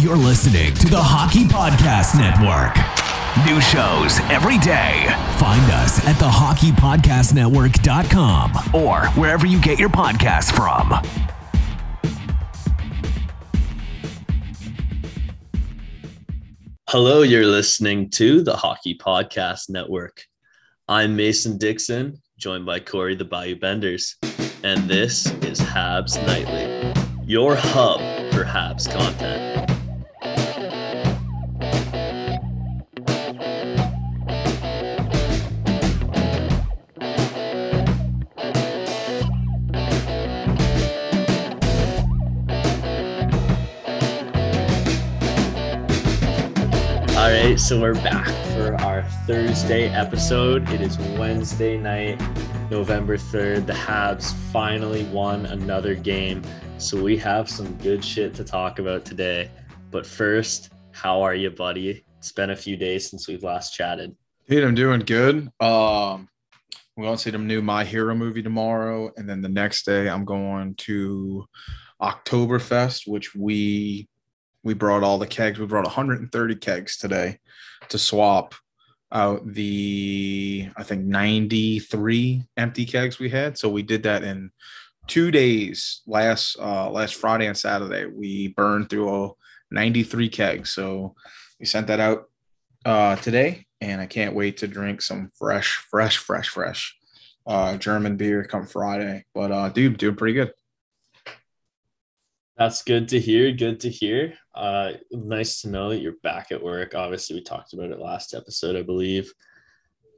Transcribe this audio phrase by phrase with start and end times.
[0.00, 2.72] You're listening to the Hockey Podcast Network.
[3.44, 5.04] New shows every day.
[5.36, 10.94] Find us at thehockeypodcastnetwork.com or wherever you get your podcasts from.
[16.88, 20.24] Hello, you're listening to the Hockey Podcast Network.
[20.88, 24.16] I'm Mason Dixon, joined by Corey the Bayou Benders,
[24.64, 28.00] and this is Habs Nightly, your hub
[28.32, 29.69] for Habs content.
[47.20, 50.66] All right, so we're back for our Thursday episode.
[50.70, 52.18] It is Wednesday night,
[52.70, 53.66] November 3rd.
[53.66, 56.42] The Habs finally won another game.
[56.78, 59.50] So we have some good shit to talk about today.
[59.90, 62.06] But first, how are you, buddy?
[62.16, 64.16] It's been a few days since we've last chatted.
[64.48, 65.50] Dude, I'm doing good.
[65.60, 66.26] Um,
[66.96, 69.10] we're going to see the new My Hero movie tomorrow.
[69.18, 71.44] And then the next day, I'm going to
[72.00, 74.08] Oktoberfest, which we
[74.62, 75.58] we brought all the kegs.
[75.58, 77.38] We brought 130 kegs today
[77.88, 78.54] to swap
[79.12, 83.58] out the I think 93 empty kegs we had.
[83.58, 84.50] So we did that in
[85.06, 86.02] two days.
[86.06, 89.38] Last uh, last Friday and Saturday, we burned through all
[89.70, 90.70] 93 kegs.
[90.70, 91.14] So
[91.58, 92.28] we sent that out
[92.84, 96.96] uh, today, and I can't wait to drink some fresh, fresh, fresh, fresh
[97.46, 99.24] uh, German beer come Friday.
[99.34, 100.52] But uh, dude, doing pretty good.
[102.60, 103.50] That's good to hear.
[103.52, 104.34] Good to hear.
[104.54, 106.94] Uh, nice to know that you're back at work.
[106.94, 109.32] Obviously, we talked about it last episode, I believe.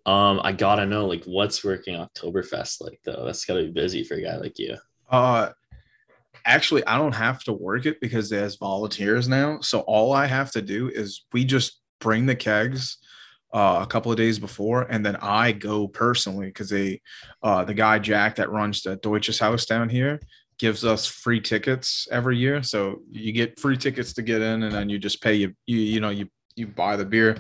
[0.07, 3.23] Um, I gotta know, like, what's working Oktoberfest like though?
[3.25, 4.77] That's gotta be busy for a guy like you.
[5.09, 5.51] Uh,
[6.45, 9.61] actually, I don't have to work it because there's volunteers now.
[9.61, 12.99] So all I have to do is we just bring the kegs
[13.55, 17.03] uh, a couple of days before, and then I go personally because they,
[17.41, 20.19] uh, the guy Jack that runs the Deutsches House down here
[20.63, 22.63] gives us free tickets every year.
[22.63, 25.79] So you get free tickets to get in, and then you just pay you you
[25.79, 27.39] you know you you buy the beer,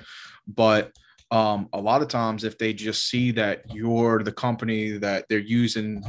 [0.48, 0.90] but
[1.30, 5.38] um, a lot of times if they just see that you're the company that they're
[5.62, 6.02] using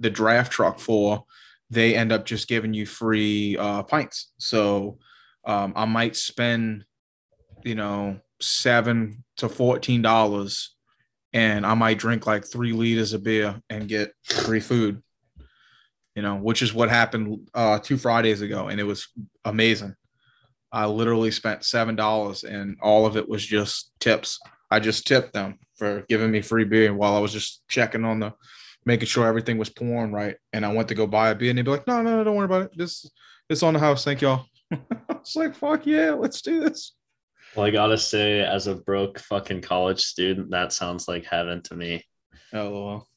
[0.00, 1.24] the draft truck for,
[1.70, 4.32] they end up just giving you free uh, pints.
[4.38, 4.98] So
[5.44, 6.84] um, I might spend,
[7.62, 10.74] you know, seven to fourteen dollars,
[11.32, 15.00] and I might drink like three liters of beer and get free food.
[16.16, 19.06] You know, which is what happened uh, two Fridays ago, and it was
[19.44, 19.94] amazing.
[20.72, 24.40] I literally spent seven dollars, and all of it was just tips.
[24.70, 28.20] I just tipped them for giving me free beer while I was just checking on
[28.20, 28.32] the,
[28.84, 30.36] making sure everything was pouring right.
[30.52, 32.24] And I went to go buy a beer, and they'd be like, "No, no, no,
[32.24, 32.70] don't worry about it.
[32.76, 33.08] This,
[33.48, 34.04] it's on the house.
[34.04, 34.46] Thank y'all."
[35.10, 36.94] it's like, "Fuck yeah, let's do this."
[37.54, 41.76] Well, I gotta say, as a broke fucking college student, that sounds like heaven to
[41.76, 42.04] me.
[42.52, 43.08] Oh well,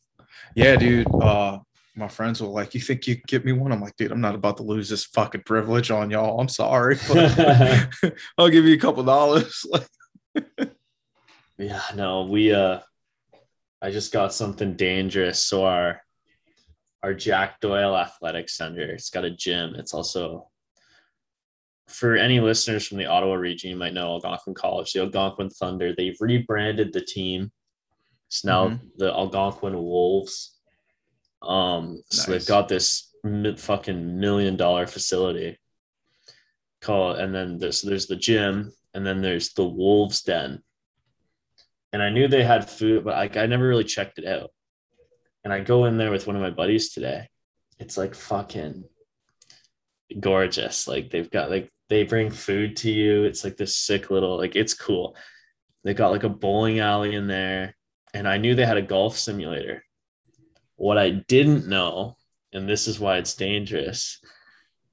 [0.56, 1.08] yeah, dude.
[1.14, 1.60] Uh,
[2.00, 4.34] my friends were like, "You think you get me one?" I'm like, "Dude, I'm not
[4.36, 6.40] about to lose this fucking privilege on y'all.
[6.40, 7.90] I'm sorry, but
[8.38, 9.66] I'll give you a couple dollars."
[11.58, 12.80] Yeah, no, we uh
[13.82, 15.44] I just got something dangerous.
[15.44, 16.02] So our
[17.04, 19.76] our Jack Doyle Athletic Center, it's got a gym.
[19.76, 20.50] It's also
[21.88, 25.94] for any listeners from the Ottawa region, you might know Algonquin College, the Algonquin Thunder.
[25.94, 27.52] They've rebranded the team.
[28.28, 28.80] It's now Mhm.
[28.98, 30.59] the Algonquin Wolves.
[31.42, 33.14] Um, so they've got this
[33.58, 35.58] fucking million dollar facility
[36.82, 40.62] called, and then there's there's the gym, and then there's the Wolves Den.
[41.92, 44.52] And I knew they had food, but I, I never really checked it out.
[45.44, 47.30] And I go in there with one of my buddies today.
[47.80, 48.84] It's like fucking
[50.20, 50.88] gorgeous.
[50.88, 53.24] Like they've got like they bring food to you.
[53.24, 55.16] It's like this sick little like it's cool.
[55.84, 57.76] They got like a bowling alley in there,
[58.14, 59.84] and I knew they had a golf simulator.
[60.80, 62.16] What I didn't know,
[62.54, 64.22] and this is why it's dangerous,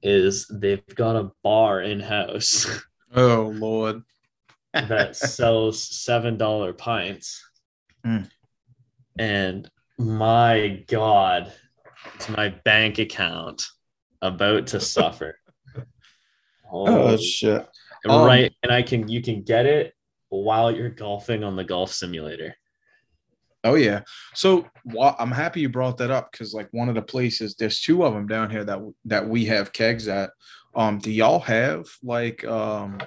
[0.03, 2.67] is they've got a bar in house
[3.15, 4.03] Oh Lord.
[4.73, 7.41] that sells seven dollar pints.
[8.05, 8.29] Mm.
[9.17, 11.53] And my God,
[12.19, 13.65] is my bank account
[14.21, 15.39] about to suffer.
[16.69, 17.65] Oh Oh, shit.
[18.09, 18.53] Um, right.
[18.61, 19.93] And I can you can get it
[20.27, 22.57] while you're golfing on the golf simulator.
[23.67, 24.01] Oh yeah.
[24.33, 27.81] So wha- I'm happy you brought that up because like one of the places, there's
[27.81, 30.31] two of them down here that that we have kegs at.
[30.73, 32.99] Um, do y'all have like um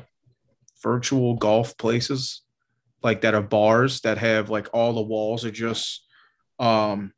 [0.83, 2.43] virtual golf places
[3.03, 6.05] like that are bars that have like all the walls are just
[6.59, 7.13] um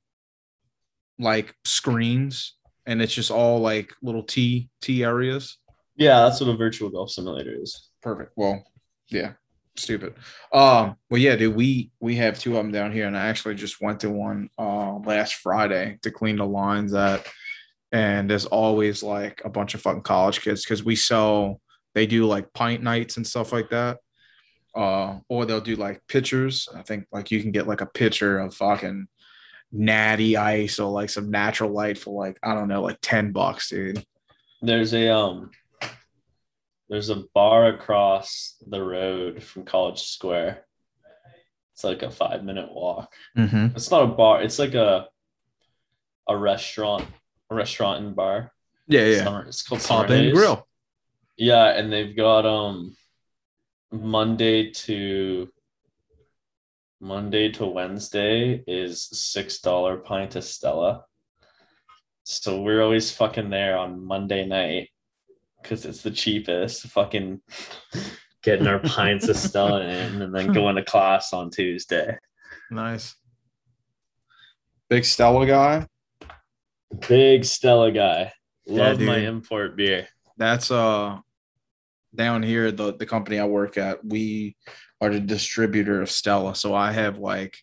[1.19, 2.55] like screens
[2.87, 5.59] and it's just all like little T T areas?
[5.97, 7.91] Yeah, that's what a virtual golf simulator is.
[8.03, 8.33] Perfect.
[8.37, 8.65] Well,
[9.09, 9.33] yeah,
[9.77, 10.15] stupid.
[10.53, 13.55] Um, well, yeah, dude, we we have two of them down here, and I actually
[13.55, 17.27] just went to one uh last Friday to clean the lines at,
[17.91, 21.61] and there's always like a bunch of fucking college kids because we sell
[21.95, 23.99] they do like pint nights and stuff like that.
[24.75, 26.69] Uh, or they'll do like pitchers.
[26.75, 29.07] I think like you can get like a pitcher of fucking
[29.71, 33.69] natty ice or like some natural light for like I don't know, like 10 bucks,
[33.69, 34.05] dude.
[34.63, 35.51] There's a um
[36.93, 40.67] there's a bar across the road from College Square.
[41.73, 43.11] It's like a five minute walk.
[43.35, 43.75] Mm-hmm.
[43.75, 45.07] It's not a bar, it's like a
[46.29, 47.07] a restaurant,
[47.49, 48.53] a restaurant and bar.
[48.89, 49.25] Yeah, yeah.
[49.25, 50.69] Summer, it's called Pop Summer in grill.
[51.39, 52.95] Yeah, and they've got um
[53.91, 55.49] Monday to
[57.01, 61.07] Monday to Wednesday is six dollar pint of Stella.
[62.25, 64.91] So we're always fucking there on Monday night
[65.63, 66.87] because it's the cheapest.
[66.89, 67.41] Fucking
[68.43, 72.17] getting our pints of Stella in and then going to class on Tuesday.
[72.71, 73.15] Nice.
[74.91, 75.87] Big Stella guy.
[77.09, 78.33] Big Stella guy.
[78.67, 80.09] Yeah, Love my import beer.
[80.37, 81.19] That's uh
[82.15, 84.57] down here, the the company I work at, we
[85.01, 86.55] are the distributor of Stella.
[86.55, 87.57] So I have like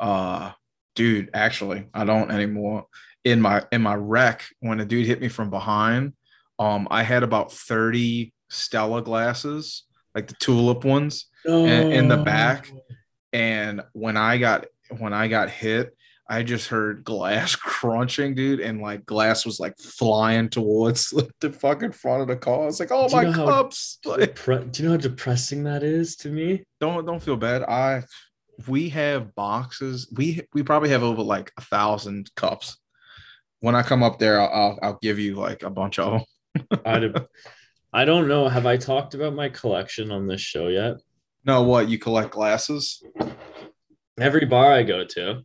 [0.00, 0.52] uh
[0.94, 2.86] dude, actually, I don't anymore.
[3.24, 6.12] In my in my wreck, when a dude hit me from behind,
[6.58, 9.84] um, I had about 30 Stella glasses,
[10.14, 11.26] like the tulip ones.
[11.44, 12.70] in- in the back.
[13.32, 14.66] And when I got
[14.98, 15.94] when I got hit,
[16.30, 21.10] I just heard glass crunching, dude, and like glass was like flying towards
[21.40, 22.62] the fucking front of the car.
[22.62, 23.98] I was like, oh Do you my how- cups.
[24.04, 26.64] Like, Depre- Do you know how depressing that is to me?
[26.80, 27.62] don't don't feel bad.
[27.62, 28.02] I
[28.66, 30.12] we have boxes.
[30.16, 32.76] We we probably have over like a thousand cups.
[33.60, 36.22] When I come up there, I'll I'll, I'll give you like a bunch of them.
[36.84, 37.14] I'd,
[37.92, 38.48] I don't know.
[38.48, 40.96] Have I talked about my collection on this show yet?
[41.44, 43.02] No, what you collect glasses?
[44.20, 45.42] Every bar I go to,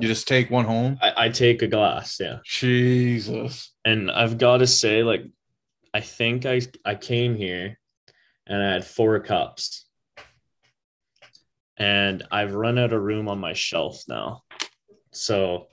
[0.00, 0.98] You just take one home.
[1.02, 2.18] I, I take a glass.
[2.18, 2.38] Yeah.
[2.44, 3.72] Jesus.
[3.84, 5.24] And I've got to say, like,
[5.92, 7.78] I think I, I came here
[8.46, 9.86] and I had four cups.
[11.76, 14.42] And I've run out of room on my shelf now.
[15.10, 15.68] So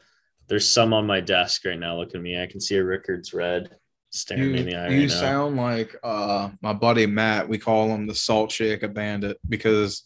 [0.48, 1.98] there's some on my desk right now.
[1.98, 2.42] Look at me.
[2.42, 3.76] I can see a Rickard's red
[4.12, 5.14] staring You, me in the eye you right now.
[5.20, 7.48] sound like uh my buddy Matt.
[7.50, 10.04] We call him the salt shaker bandit because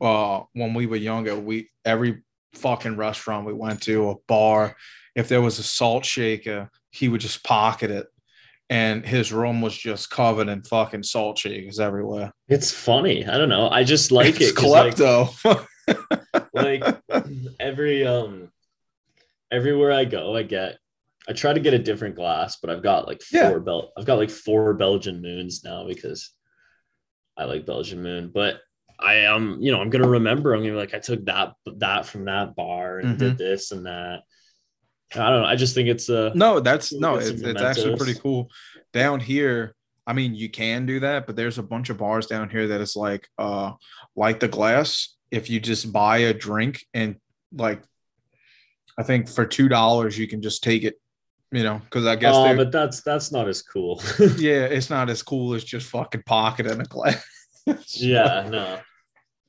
[0.00, 2.22] uh when we were younger, we every
[2.54, 4.74] fucking restaurant we went to, a bar,
[5.14, 8.06] if there was a salt shaker, he would just pocket it.
[8.70, 12.32] And his room was just covered in fucking salt shakers everywhere.
[12.48, 13.26] It's funny.
[13.26, 13.70] I don't know.
[13.70, 14.56] I just like it's it.
[14.56, 15.66] 'cause, like-
[16.52, 16.84] like
[17.58, 18.50] every um
[19.50, 20.78] everywhere I go, I get
[21.28, 23.58] I try to get a different glass, but I've got like four Yeah.
[23.58, 26.32] Bel I've got like four Belgian moons now because
[27.36, 28.30] I like Belgian moon.
[28.32, 28.60] But
[28.98, 30.54] I am, you know, I'm gonna remember.
[30.54, 33.18] I'm gonna be like, I took that that from that bar and Mm-hmm.
[33.18, 34.22] did this and that.
[35.14, 35.44] I don't know.
[35.44, 38.50] I just think it's a No, that's no, get it's, it's actually pretty cool.
[38.92, 39.74] Down here,
[40.06, 42.80] I mean, you can do that, but there's a bunch of bars down here that
[42.80, 43.72] is like uh
[44.16, 45.14] like the glass.
[45.30, 47.16] If you just buy a drink and
[47.52, 47.82] like
[48.98, 51.00] I think for two dollars you can just take it,
[51.50, 54.02] you know, because I guess oh, but that's that's not as cool.
[54.36, 57.24] yeah, it's not as cool as just fucking pocket in a glass.
[57.96, 58.80] yeah, no.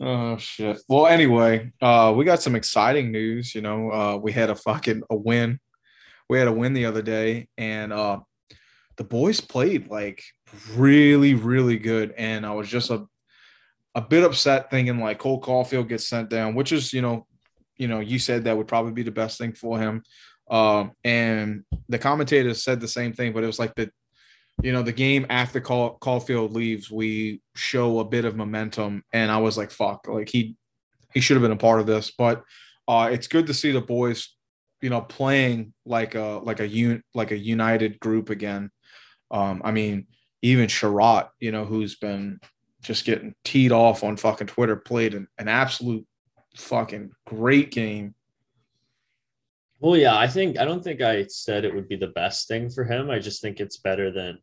[0.01, 0.79] Oh shit.
[0.87, 3.53] Well, anyway, uh, we got some exciting news.
[3.53, 5.59] You know, uh, we had a fucking a win.
[6.29, 8.19] We had a win the other day, and uh,
[8.95, 10.23] the boys played like
[10.73, 12.13] really, really good.
[12.17, 13.05] And I was just a
[13.95, 17.27] a bit upset, thinking like Cole Caufield gets sent down, which is you know,
[17.75, 20.03] you know, you said that would probably be the best thing for him.
[20.49, 23.91] Um, and the commentators said the same thing, but it was like the
[24.61, 29.31] you know, the game after Call, Caufield leaves, we show a bit of momentum, and
[29.31, 30.55] I was like, "Fuck!" Like he
[31.13, 32.11] he should have been a part of this.
[32.11, 32.43] But
[32.87, 34.35] uh, it's good to see the boys,
[34.81, 38.69] you know, playing like a like a un, like a united group again.
[39.31, 40.07] Um, I mean,
[40.41, 42.39] even Chiarot, you know, who's been
[42.81, 46.05] just getting teed off on fucking Twitter, played an, an absolute
[46.55, 48.15] fucking great game.
[49.79, 52.69] Well, yeah, I think I don't think I said it would be the best thing
[52.69, 53.09] for him.
[53.09, 54.39] I just think it's better than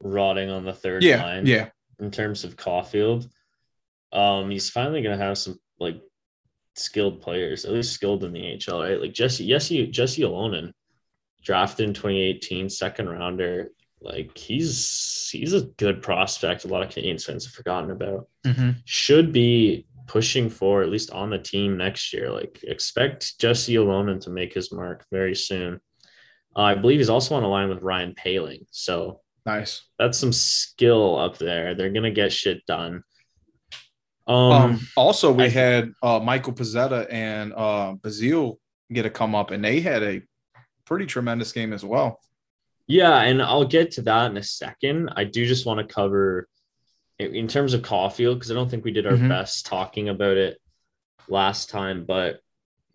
[0.00, 1.46] rotting on the third Yeah, line.
[1.46, 1.70] yeah.
[1.98, 3.26] In terms of Caufield,
[4.12, 6.00] um, he's finally gonna have some like
[6.74, 9.00] skilled players, at least skilled in the HL, right?
[9.00, 10.72] Like Jesse, Jesse, Jesse Ylönen,
[11.42, 13.70] drafted in 2018, second rounder.
[14.02, 16.64] Like he's he's a good prospect.
[16.64, 18.28] A lot of Canadian fans have forgotten about.
[18.84, 22.30] Should be pushing for at least on the team next year.
[22.30, 25.80] Like expect Jesse Ylönen to make his mark very soon.
[26.56, 28.66] Uh, I believe he's also on a line with Ryan Poehling.
[28.70, 29.82] So Nice.
[29.98, 31.74] that's some skill up there.
[31.74, 33.02] They're gonna get shit done.
[34.26, 38.56] Um, Um, also, we I- had uh, Michael Pezzetta and uh, Belzile
[38.92, 40.22] get a come up, and they had a
[40.84, 42.20] pretty tremendous game as well.
[42.88, 45.10] yeah, and I'll get to that in a second.
[45.16, 46.48] I do just want to cover
[47.18, 49.28] in terms of Caufield because I don't think we did our Mhm.
[49.28, 50.60] best talking about it
[51.28, 52.04] last time.
[52.04, 52.40] But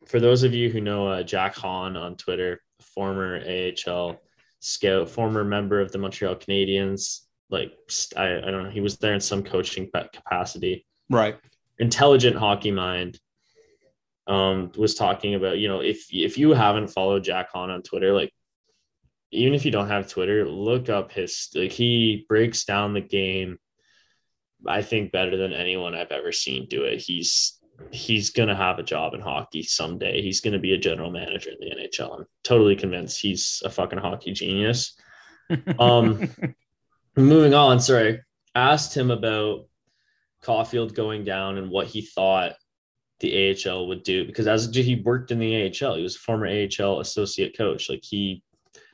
[0.05, 4.19] for those of you who know uh, Jack Han on Twitter, former AHL
[4.59, 7.73] scout, former member of the Montreal Canadiens, like
[8.15, 10.85] I, I don't know, he was there in some coaching capacity.
[11.09, 11.35] Right.
[11.79, 13.19] intelligent hockey mind
[14.27, 18.13] um was talking about you know if if you haven't followed jack han on twitter
[18.13, 18.31] like
[19.31, 23.57] even if you don't have twitter look up his like he breaks down the game
[24.67, 27.59] i think better than anyone i've ever seen do it he's
[27.91, 31.57] he's gonna have a job in hockey someday he's gonna be a general manager in
[31.59, 34.93] the nhl i'm totally convinced he's a fucking hockey genius
[35.79, 36.29] um
[37.15, 38.19] moving on sorry
[38.55, 39.65] asked him about
[40.43, 42.53] Caufield going down and what he thought
[43.19, 46.47] the AHL would do because as he worked in the AHL, he was a former
[46.47, 47.89] AHL associate coach.
[47.89, 48.43] Like he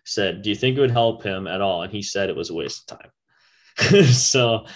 [0.03, 2.49] said, "Do you think it would help him at all?" And he said it was
[2.49, 4.03] a waste of time.
[4.13, 4.65] so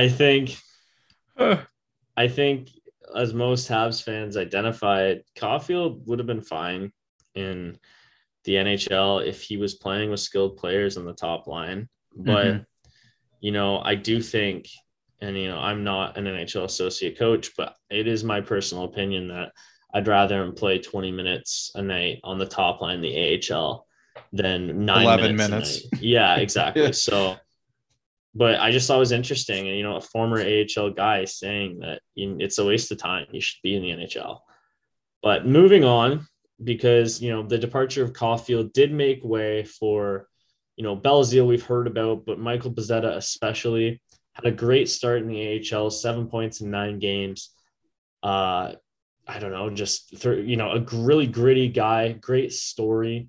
[0.00, 0.56] I think
[2.16, 2.70] I think
[3.14, 6.92] as most Habs fans identified, Caufield would have been fine
[7.34, 7.78] in
[8.44, 11.88] the NHL if he was playing with skilled players on the top line.
[12.16, 12.66] But Mhm.
[13.40, 14.68] you know, I do think,
[15.20, 19.28] and you know, I'm not an NHL associate coach, but it is my personal opinion
[19.28, 19.52] that
[19.92, 23.86] I'd rather him play 20 minutes a night on the top line, the AHL,
[24.32, 25.50] than nine 11 minutes.
[25.50, 26.02] minutes.
[26.02, 26.82] Yeah, exactly.
[26.82, 26.90] Yeah.
[27.08, 27.36] So,
[28.34, 31.80] but I just thought it was interesting, and you know, a former AHL guy saying
[31.80, 33.26] that it's a waste of time.
[33.32, 34.38] You should be in the NHL.
[35.22, 36.26] But moving on,
[36.62, 40.28] because you know the departure of Caufield did make way for,
[40.76, 44.00] you know, Belzile we've heard about, but Michael Pezzetta especially
[44.34, 47.50] had a great start in the AHL, seven points in nine games.
[48.22, 48.74] Uh,
[49.26, 53.28] I don't know, just th- you know, a really gritty guy, great story,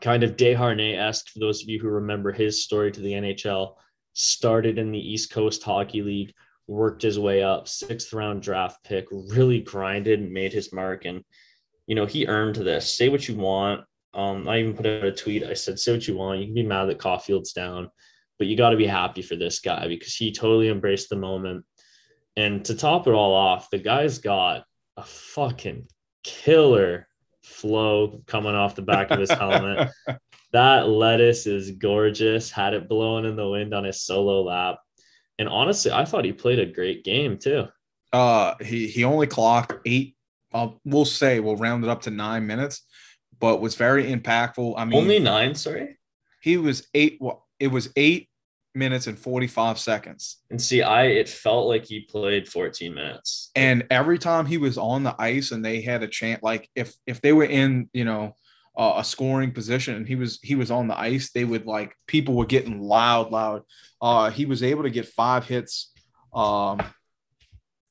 [0.00, 3.74] kind of Desharnais esque for those of you who remember his story to the NHL.
[4.14, 6.34] Started in the East Coast Hockey League,
[6.66, 11.04] worked his way up, sixth round draft pick, really grinded and made his mark.
[11.04, 11.24] And,
[11.86, 12.92] you know, he earned this.
[12.92, 13.84] Say what you want.
[14.14, 15.44] Um, I even put out a tweet.
[15.44, 16.40] I said, say what you want.
[16.40, 17.90] You can be mad that Caufield's down,
[18.38, 21.64] but you got to be happy for this guy because he totally embraced the moment.
[22.36, 24.64] And to top it all off, the guy's got
[24.96, 25.86] a fucking
[26.22, 27.08] killer
[27.42, 29.90] flow coming off the back of his helmet.
[30.52, 32.50] That lettuce is gorgeous.
[32.50, 34.78] Had it blowing in the wind on his solo lap.
[35.38, 37.66] And honestly, I thought he played a great game too.
[38.12, 40.14] Uh, he he only clocked eight.
[40.52, 42.82] Uh, we'll say we'll round it up to nine minutes,
[43.40, 44.74] but was very impactful.
[44.76, 45.96] I mean, Only nine, sorry.
[46.42, 47.16] he was eight.
[47.20, 48.28] Well, it was eight
[48.74, 50.42] minutes and forty five seconds.
[50.50, 53.50] And see, I it felt like he played 14 minutes.
[53.54, 56.94] And every time he was on the ice and they had a chance, like if
[57.06, 58.36] if they were in, you know,
[58.76, 61.94] uh, a scoring position and he was he was on the ice, they would like
[62.06, 63.62] people were getting loud, loud.
[64.00, 65.92] Uh, he was able to get five hits.
[66.34, 66.80] Um,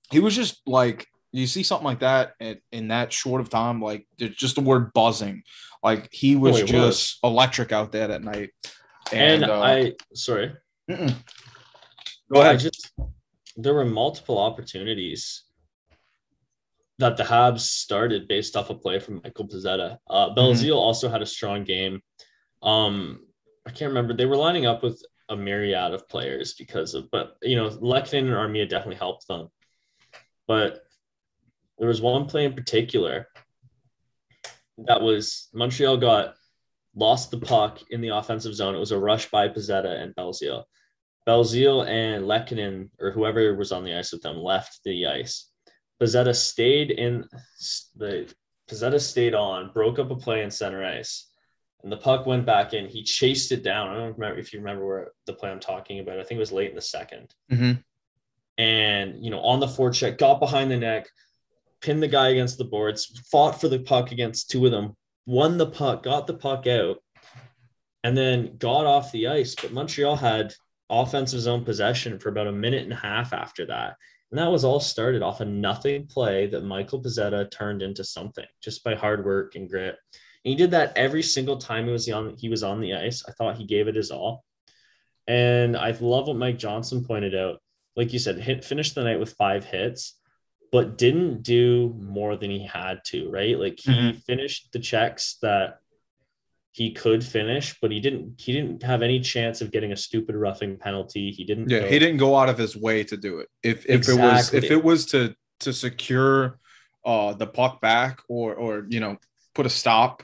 [0.09, 3.81] he was just like you see something like that in, in that short of time,
[3.81, 5.43] like there's just the word buzzing.
[5.83, 6.71] Like he was he was.
[6.71, 8.51] just electric out there that night.
[9.11, 10.53] And, uh, I sorry.
[10.89, 11.13] mm-mm.
[12.31, 12.59] go I ahead.
[12.59, 12.91] just
[13.57, 15.43] there were multiple opportunities
[17.01, 19.97] that the Habs started based off a play from Michael Pezzetta.
[20.09, 22.01] Uh, Belzile also had a strong game.
[22.63, 23.25] Um,
[23.67, 24.13] I can't remember.
[24.13, 28.19] They were lining up with a myriad of players because of, but you know, Lehkonen
[28.19, 29.49] and Armia definitely helped them.
[30.47, 30.81] But
[31.77, 33.27] there was one play in particular
[34.87, 36.35] that was Montreal got
[36.95, 38.75] lost the puck in the offensive zone.
[38.75, 40.63] It was a rush by Pezzetta and Belzile.
[41.27, 45.50] Belzile and Lehkonen, or whoever was on the ice with them, left the ice.
[46.01, 47.25] Pezzetta stayed in
[47.95, 48.33] the
[48.69, 51.27] Pezzetta stayed on, broke up a play in center ice,
[51.83, 52.87] and the puck went back in.
[52.87, 53.89] He chased it down.
[53.89, 56.19] I don't remember if you remember where the play I'm talking about.
[56.19, 57.71] I think it was late in the 2nd Mm-hmm.
[58.57, 61.07] And you know, on the forecheck, got behind the neck,
[61.81, 65.57] pinned the guy against the boards, fought for the puck against two of them, won
[65.57, 66.97] the puck, got the puck out,
[68.03, 69.55] and then got off the ice.
[69.55, 70.53] But Montreal had
[70.89, 73.95] offensive zone possession for about a minute and a half after that.
[74.31, 78.45] And that was all started off a nothing play that Michael Pezzetta turned into something
[78.63, 79.97] just by hard work and grit.
[80.43, 83.23] And he did that every single time he was on he was on the ice.
[83.27, 84.45] I thought he gave it his all.
[85.27, 87.61] And I love what Mike Johnson pointed out.
[87.95, 90.17] Like you said, hit finished the night with five hits,
[90.71, 93.59] but didn't do more than he had to, right?
[93.59, 94.23] Like he Mhm.
[94.23, 95.80] finished the checks that
[96.73, 100.35] he could finish, but he didn't he didn't have any chance of getting a stupid
[100.35, 101.31] roughing penalty.
[101.31, 103.49] He didn't Yeah, go- he didn't go out of his way to do it.
[103.61, 106.59] If if it was if it was to to secure
[107.03, 109.17] uh the puck back or or you know
[109.53, 110.23] put a stop,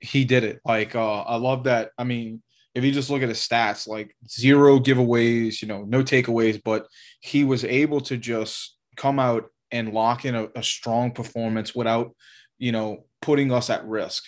[0.00, 0.60] he did it.
[0.64, 1.90] Like uh I love that.
[1.98, 2.42] I mean,
[2.74, 6.86] if you just look at his stats, like zero giveaways, you know, no takeaways, but
[7.20, 12.14] he was able to just come out and lock in a, a strong performance without,
[12.58, 14.24] you know, putting us at risk.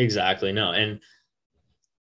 [0.00, 0.50] Exactly.
[0.50, 0.72] No.
[0.72, 1.00] And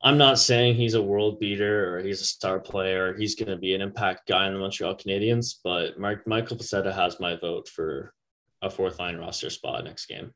[0.03, 3.17] I'm not saying he's a world beater or he's a star player.
[3.17, 6.93] He's going to be an impact guy in the Montreal Canadiens, but Mark Michael Pezzetta
[6.93, 8.13] has my vote for
[8.61, 10.33] a fourth line roster spot next game.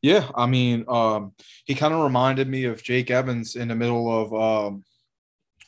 [0.00, 1.32] Yeah, I mean, um,
[1.64, 4.84] he kind of reminded me of Jake Evans in the middle of um,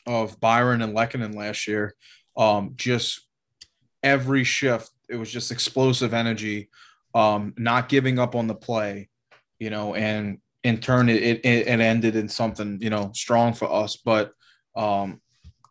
[0.06, 1.94] of Byron and Lehkonen last year.
[2.36, 3.26] Um, just
[4.04, 6.70] every shift, it was just explosive energy,
[7.12, 9.08] um, not giving up on the play,
[9.58, 13.72] you know, and in turn, it it, it ended in something you know strong for
[13.72, 13.96] us.
[13.96, 14.32] But
[14.76, 15.20] um,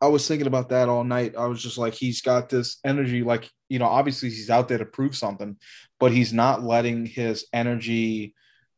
[0.02, 1.36] I was thinking about that all night.
[1.38, 4.78] I was just like, he's got this energy, like you know, obviously he's out there
[4.78, 5.58] to prove something,
[6.00, 8.34] but he's not letting his energy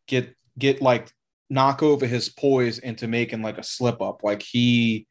[0.07, 1.11] get get like
[1.49, 4.23] knock over his poise into making like a slip up.
[4.23, 5.07] Like he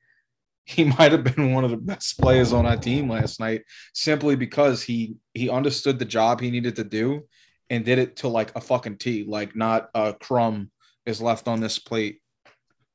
[0.64, 3.62] he might have been one of the best players on our team last night
[3.94, 7.22] simply because he he understood the job he needed to do
[7.68, 10.70] and did it to like a fucking T, like not a crumb
[11.06, 12.20] is left on this plate.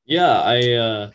[0.04, 1.10] Yeah, I uh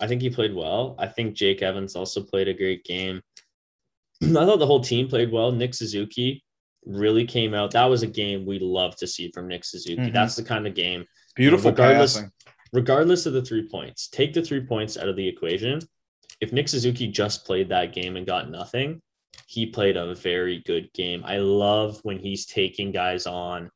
[0.00, 0.96] I think he played well.
[0.98, 3.22] I think Jake Evans also played a great game.
[4.22, 5.52] I thought the whole team played well.
[5.52, 6.42] Nick Suzuki
[6.84, 7.70] really came out.
[7.70, 10.00] That was a game we love to see from Nick Suzuki.
[10.02, 10.12] Mhm.
[10.12, 11.04] That's the kind of game
[11.36, 12.30] Beautiful Regardless- passing.
[12.72, 15.80] regardless of the three points, take the three points out of the equation.
[16.40, 19.00] If Nick Suzuki just played that game and got nothing,
[19.46, 21.22] he played a very good game.
[21.24, 23.70] I love when he's taking guys on,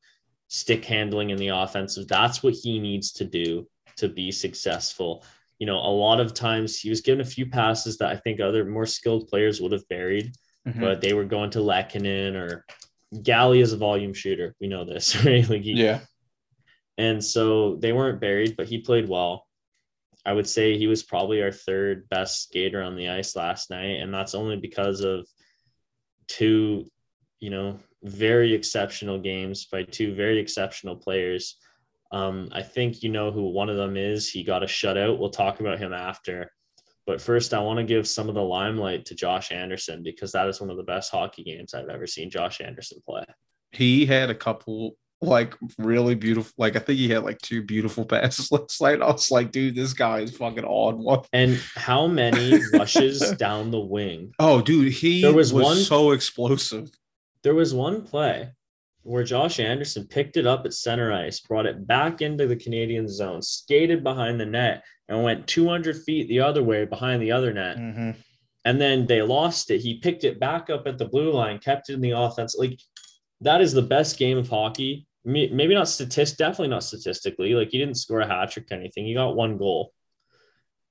[0.48, 2.08] stick handling in the offensive.
[2.08, 5.24] That's what he needs to do to be successful.
[5.58, 8.40] You know, a lot of times he was given a few passes that I think
[8.40, 10.32] other more skilled players would have buried,
[10.66, 10.80] Mhm.
[10.80, 12.64] but they were going to Lehkonen or
[13.22, 14.54] Galley is a volume shooter.
[14.60, 15.48] We know this, right?
[15.48, 16.00] Like he, yeah.
[16.96, 19.46] and so they weren't buried, but he played well.
[20.26, 24.00] I would say he was probably our third best skater on the ice last night.
[24.00, 25.26] And that's only because of
[26.26, 26.90] two,
[27.40, 31.56] you know, very exceptional games by two very exceptional players.
[32.12, 34.30] Um, I think you know who one of them is.
[34.30, 35.18] He got a shutout.
[35.18, 36.52] We'll talk about him after.
[37.06, 40.46] But first, I want to give some of the limelight to Josh Anderson because that
[40.48, 43.24] is one of the best hockey games I've ever seen Josh Anderson play.
[43.72, 48.04] He had a couple like really beautiful, like I think he had like two beautiful
[48.06, 49.02] passes last night.
[49.02, 51.22] I was like, dude, this guy is fucking on one.
[51.32, 56.12] And how many rushes down the wing Oh, dude, he There was, was one- so
[56.12, 56.88] explosive.
[57.42, 58.50] There was one play
[59.02, 63.08] where Josh Anderson picked it up at center ice, brought it back into the Canadian
[63.08, 67.52] zone, skated behind the net, and went 200 feet the other way behind the other
[67.52, 67.78] net.
[67.78, 68.10] Mm-hmm.
[68.64, 69.80] And then they lost it.
[69.80, 72.56] He picked it back up at the blue line, kept it in the offense.
[72.58, 72.78] Like
[73.40, 75.06] that is the best game of hockey.
[75.24, 77.54] Maybe not statist, definitely not statistically.
[77.54, 79.06] Like he didn't score a hat trick or anything.
[79.06, 79.92] He got one goal.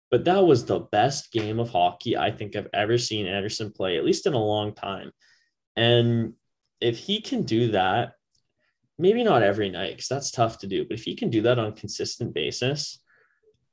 [0.10, 3.98] But that was the best game of hockey I think I've ever seen Anderson play,
[3.98, 5.12] at least in a long time.
[5.78, 6.34] And
[6.82, 8.14] if he can do that,
[9.00, 11.60] maybe not every night, because that's tough to do, but if he can do that
[11.60, 13.00] on a consistent basis,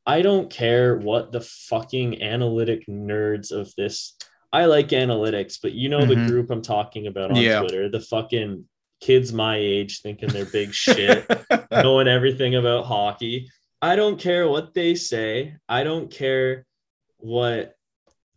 [0.07, 4.17] I don't care what the fucking analytic nerds of this.
[4.53, 6.27] I like analytics, but you know the Mhm.
[6.27, 7.61] group I'm talking about on Yeah.
[7.61, 8.69] Twitter, the fucking
[9.01, 11.27] kids my age thinking they're big shit,
[11.71, 13.51] knowing everything about hockey.
[13.83, 15.57] I don't care what they say.
[15.69, 16.67] I don't care
[17.17, 17.75] what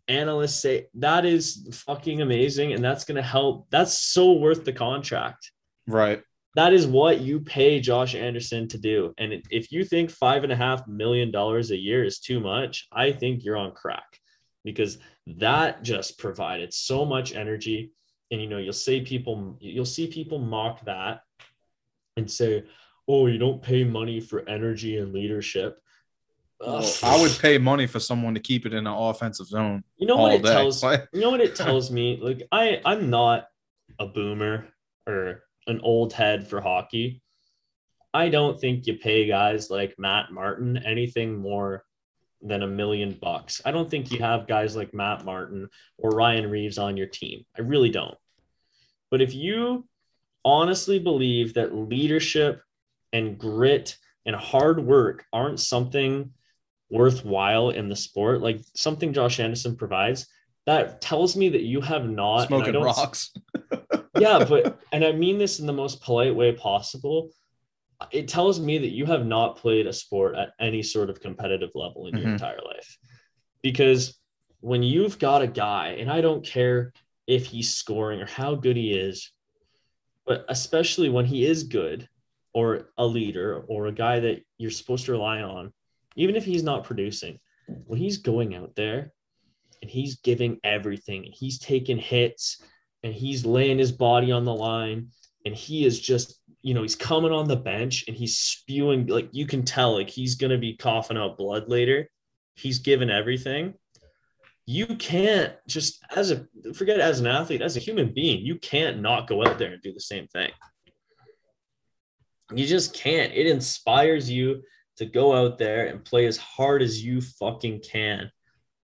[0.08, 0.86] analysts say.
[0.94, 2.72] That is fucking amazing.
[2.72, 3.68] And that's going to help.
[3.70, 5.52] That's so worth the contract.
[5.86, 6.22] right.
[6.54, 9.14] That is what you pay Josh Anderson to do.
[9.18, 12.88] And if you think five and a half million dollars a year is too much,
[12.90, 14.18] I think you're on crack
[14.64, 17.92] because that just provided so much energy.
[18.32, 21.20] And you know, you'll see people, you'll see people mock that
[22.16, 22.64] and say,
[23.06, 25.78] "Oh, you don't pay money for energy and leadership."
[26.60, 29.84] Well, I would pay money for someone to keep it in an offensive zone.
[29.96, 30.50] You know what it day.
[30.50, 30.82] tells?
[31.12, 32.18] you know what it tells me?
[32.20, 33.46] Like I, I'm not
[33.98, 34.66] a boomer
[35.06, 37.22] or an old head for hockey.
[38.12, 41.84] I don't think you pay guys like Matt Martin anything more
[42.42, 43.60] than a million bucks.
[43.64, 45.68] I don't think you have guys like Matt Martin
[45.98, 47.44] or Ryan Reaves on your team.
[47.56, 48.16] I really don't.
[49.10, 49.86] But if you
[50.44, 52.62] honestly believe that leadership
[53.12, 56.32] and grit and hard work aren't something
[56.90, 60.26] worthwhile in the sport, like something Josh Anderson provides,
[60.66, 63.32] that tells me that you have not smoking rocks.
[64.18, 67.30] yeah, but and I mean this in the most polite way possible.
[68.10, 71.70] It tells me that you have not played a sport at any sort of competitive
[71.74, 72.22] level in mm-hmm.
[72.22, 72.98] your entire life.
[73.62, 74.18] Because
[74.60, 76.92] when you've got a guy, and I don't care
[77.26, 79.32] if he's scoring or how good he is,
[80.26, 82.08] but especially when he is good
[82.52, 85.72] or a leader or a guy that you're supposed to rely on,
[86.18, 87.38] even if he's not producing,
[87.86, 89.12] when he's going out there
[89.80, 92.62] and he's giving everything he's taking hits
[93.02, 95.08] and he's laying his body on the line
[95.44, 99.28] and he is just you know he's coming on the bench and he's spewing like
[99.32, 102.08] you can tell like he's going to be coughing out blood later.
[102.54, 103.74] He's given everything.
[104.66, 109.00] You can't just as a forget as an athlete as a human being you can't
[109.00, 110.50] not go out there and do the same thing.
[112.54, 113.32] You just can't.
[113.32, 114.62] It inspires you
[114.98, 118.30] to go out there and play as hard as you fucking can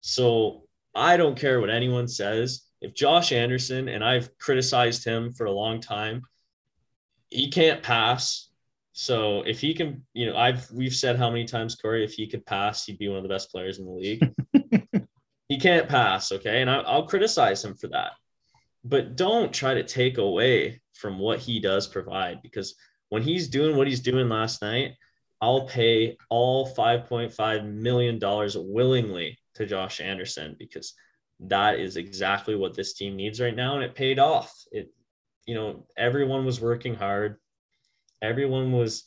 [0.00, 5.46] so i don't care what anyone says if Josh Anderson, and I've criticized him for
[5.46, 6.22] a long time,
[7.30, 8.48] he can't pass.
[8.92, 12.26] So if he can, you know, I've we've said how many times, Corey, if he
[12.26, 14.34] could pass, he'd be one of the best players in the league.
[15.48, 18.12] he can't pass, okay, and I, I'll criticize him for that.
[18.84, 22.74] But don't try to take away from what he does provide because
[23.10, 24.94] when he's doing what he's doing last night,
[25.42, 30.94] I'll pay all $5.5 million willingly to Josh Anderson because
[31.40, 34.54] that is exactly what this team needs right now and it paid off.
[34.70, 34.94] It
[35.44, 37.38] you know everyone was working hard.
[38.22, 39.02] Everyone was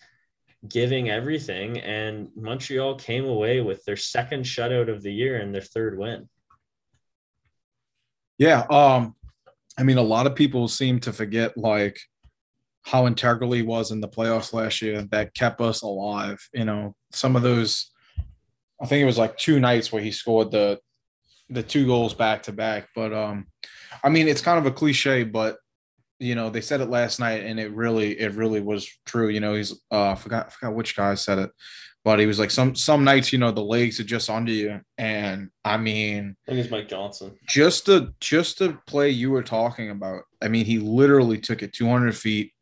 [0.67, 5.61] giving everything and montreal came away with their second shutout of the year and their
[5.61, 6.27] third win.
[8.37, 9.15] Yeah um
[9.77, 11.97] i mean a lot of people seem to forget like
[12.85, 16.95] how integral he was in the playoffs last year that kept us alive you know
[17.11, 17.91] some of those
[18.81, 20.79] i think it was like two nights where he scored the
[21.49, 22.89] the two goals back to back.
[22.95, 23.47] But um,
[24.03, 25.57] I mean, it's kind of a cliche, but
[26.19, 29.27] you know, they said it last night, and it really, it really was true.
[29.27, 31.51] You know, he's uh, forgot, forgot which guy said it,
[32.05, 34.79] but he was like, some some nights, you know, the legs are just under you,
[34.97, 37.35] and I mean, I think it's Mike Johnson.
[37.47, 40.23] Just the just the play you were talking about.
[40.41, 42.53] I mean, he literally took it 200 feet,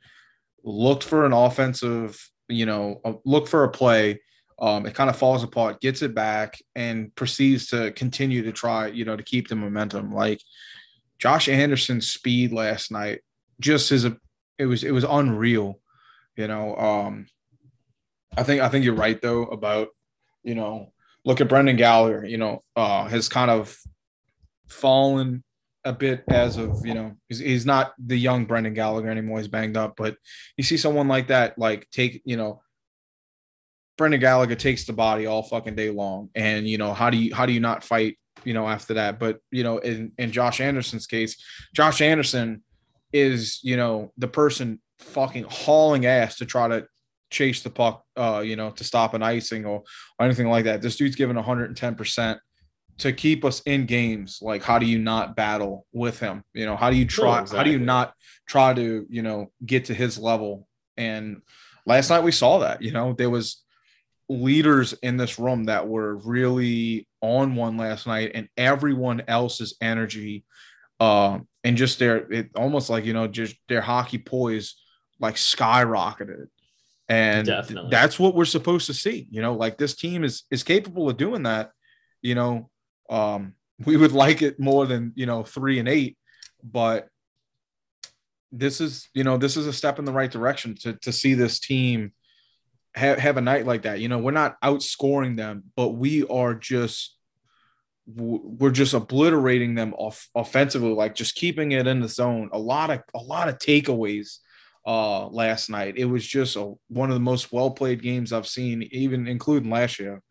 [0.64, 4.20] looked for an offensive, you know, look for a play
[4.60, 8.88] um, it kind of falls apart, gets it back, and proceeds to continue to try,
[8.88, 10.14] you know, to keep the momentum.
[10.14, 10.42] Like
[11.20, 13.22] Josh Anderson's speed last night,
[13.60, 14.18] just as a,
[14.58, 15.80] it was it was unreal.
[16.38, 17.28] You know, um,
[18.38, 19.90] I think I think you're right though about,
[20.44, 20.94] you know,
[21.26, 22.26] look at Brendan Gallagher.
[22.26, 23.78] You know, uh, has kind of
[24.68, 25.44] fallen
[25.86, 29.40] a bit as of you know he's, he's not the young Brendan Gallagher anymore.
[29.40, 30.18] He's banged up, but
[30.58, 32.62] you see someone like that like take you know
[33.98, 36.30] Brendan Gallagher takes the body all fucking day long.
[36.36, 39.20] And you know, how do you how do you not fight, you know, after that?
[39.20, 41.42] But you know, in, in Josh Anderson's case,
[41.76, 42.64] Josh Anderson
[43.12, 46.88] is, you know, the person fucking hauling ass to try to
[47.30, 49.84] chase the puck, uh, you know, to stop an icing or,
[50.20, 50.82] or anything like that.
[50.82, 52.40] This dude's given 110%
[53.04, 54.40] to keep us in games.
[54.42, 56.44] Like, how do you not battle with him?
[56.54, 57.58] You know, how do you try, exactly.
[57.58, 58.14] how do you not
[58.48, 60.68] try to, you know, get to his level?
[60.98, 61.42] And
[61.86, 63.64] last night we saw that, you know, there was
[64.30, 70.44] leaders in this room that were really on one last night and everyone else's energy
[71.00, 74.76] uh, and just their it almost like you know just their hockey poise
[75.20, 76.48] like skyrocketed
[77.10, 77.90] and Definitely.
[77.92, 81.18] that's what we're supposed to see you know like this team is is capable of
[81.18, 81.72] doing that
[82.22, 82.70] you know
[83.10, 83.54] um
[83.86, 86.18] we would like it more than you know three and eight
[86.64, 87.08] but
[88.52, 91.34] this is you know this is a step in the right direction to to see
[91.34, 92.14] this team
[92.96, 94.00] have, have a night like that.
[94.00, 97.18] You know, we're not outscoring them, but we are just
[98.06, 102.50] we're just obliterating them off offensively, like just keeping it in the zone.
[102.52, 104.40] A lot of a lot of takeaways
[104.86, 105.98] uh last night.
[105.98, 109.70] It was just a, one of the most well played games I've seen, even including
[109.70, 110.22] last year.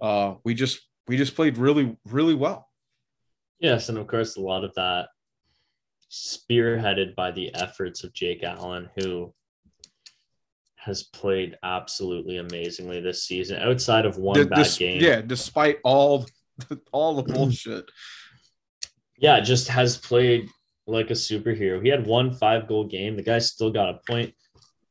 [0.00, 2.68] Uh, we just we just played really really well.
[3.60, 5.08] Yes, and of course a lot of that
[6.10, 9.32] spearheaded by the efforts of Jake Allen, who
[10.76, 13.60] has played absolutely amazingly this season.
[13.62, 16.26] Outside of one bad game, Yeah, despite all
[16.92, 17.84] all the bullshit.
[19.16, 20.48] yeah, just has played
[20.86, 21.82] like a superhero.
[21.82, 23.16] He had one five goal game.
[23.16, 24.34] The guy still got a point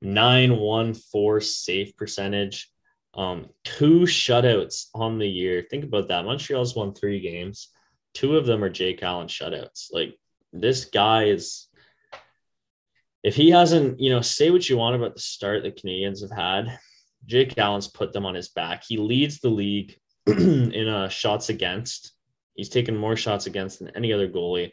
[0.01, 2.69] nine one four save percentage.
[3.13, 5.65] Um, two shutouts on the year.
[5.69, 6.25] Think about that.
[6.25, 7.69] Montreal's won three games.
[8.13, 9.87] Two of them are Jake Allen shutouts.
[9.91, 10.17] Like
[10.53, 11.67] this guy is
[13.23, 16.31] if he hasn't, you know, say what you want about the start the Canadians have
[16.31, 16.79] had,
[17.25, 18.83] Jake Allen's put them on his back.
[18.87, 19.95] He leads the league
[20.27, 22.13] in uh, shots against.
[22.55, 24.71] He's taken more shots against than any other goalie.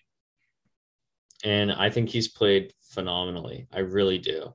[1.45, 3.69] And I think he's played phenomenally.
[3.73, 4.55] I really do.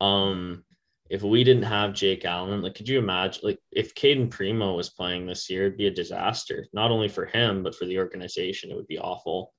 [0.00, 0.64] Um,
[1.12, 4.88] if we didn't have Jake Allen, like, could you imagine, like, if Cayden Primeau was
[4.88, 8.70] playing this year, it'd be a disaster, not only for him, but for the organization.
[8.70, 9.52] It would be awful.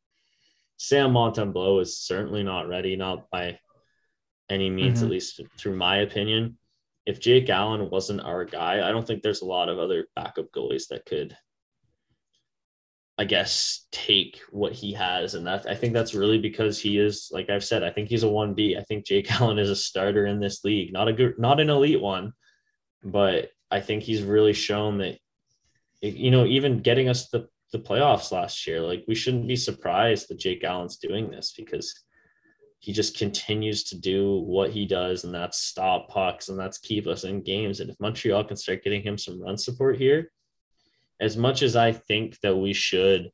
[0.77, 3.59] Sam Montembeault is certainly not ready, not by
[4.49, 5.03] any means, Mhm.
[5.03, 6.57] at least through my opinion.
[7.05, 10.49] If Jake Allen wasn't our guy, I don't think there's a lot of other backup
[10.49, 11.37] goalies that could,
[13.17, 15.35] I guess, take what he has.
[15.35, 18.23] And that I think that's really because he is, like I've said, I think he's
[18.23, 18.77] a 1B.
[18.77, 21.69] I think Jake Allen is a starter in this league, not a good, not an
[21.69, 22.33] elite one,
[23.03, 25.19] but I think he's really shown that,
[26.01, 28.79] you know, even getting us the the playoffs last year.
[28.79, 31.93] Like we shouldn't be surprised that Jake Allen's doing this because
[32.79, 37.07] he just continues to do what he does, and that's stop pucks and that's keep
[37.07, 37.79] us in games.
[37.79, 40.31] And if Montreal can start getting him some run support here,
[41.19, 43.31] as much as I think that we should,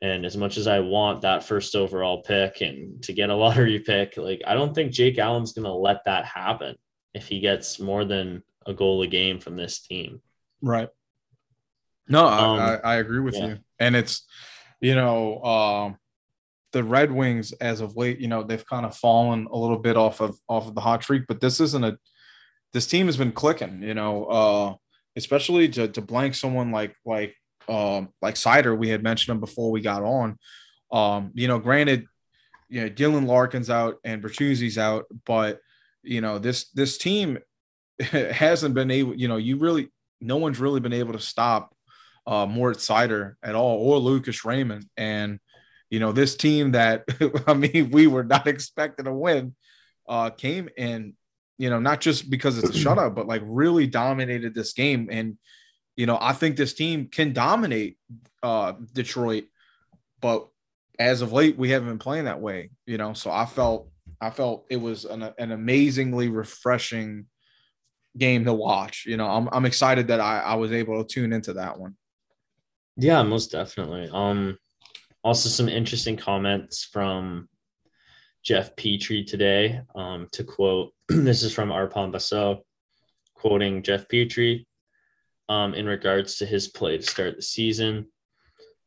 [0.00, 3.80] and as much as I want that first overall pick and to get a lottery
[3.80, 6.76] pick, like I don't think Jake Allen's gonna let that happen
[7.14, 10.20] if he gets more than a goal a game from this team.
[10.62, 10.88] Right.
[12.08, 13.46] No, I, Um, I, I agree with yeah.
[13.46, 13.58] you.
[13.78, 14.26] And it's,
[14.80, 15.98] you know, um,
[16.72, 19.96] the Red Wings as of late, you know, they've kind of fallen a little bit
[19.96, 21.98] off of off of the hot streak, but this isn't a
[22.72, 24.74] this team has been clicking, you know, uh,
[25.18, 27.34] especially to to blank someone like like
[27.68, 30.38] um like Seider, we had mentioned him before we got on.
[30.90, 32.06] Um, you know, granted,
[32.68, 35.60] you know, Dylan Larkin's out and Bertuzzi's out, but
[36.02, 37.38] you know, this this team
[38.00, 41.74] hasn't been able, you know, you really no one's really been able to stop
[42.26, 44.86] uh, Moritz Seider at all or Lucas Raymond.
[44.96, 45.38] And,
[45.90, 47.04] you know, this team that,
[47.46, 49.54] I mean, we were not expecting to win
[50.08, 51.14] uh, came in,
[51.58, 55.08] you know, not just because it's a shutout, but like really dominated this game.
[55.10, 55.36] And,
[55.96, 57.98] you know, I think this team can dominate
[58.42, 59.44] uh, Detroit,
[60.20, 60.48] but
[60.98, 63.12] as of late, we haven't been playing that way, you know.
[63.12, 63.88] So I felt,
[64.20, 67.26] I felt it was an, an amazingly refreshing
[68.16, 69.04] game to watch.
[69.06, 71.96] You know, I'm, I'm excited that I, I was able to tune into that one.
[72.96, 74.08] Yeah, most definitely.
[74.12, 74.58] Um,
[75.22, 77.48] also some interesting comments from
[78.48, 79.82] Jeff Petry today.
[79.94, 82.62] Um, to quote, this is from Arpon Basso,
[83.34, 84.64] quoting Jeff Petry.
[85.50, 88.06] Um, in regards to his play to start the season,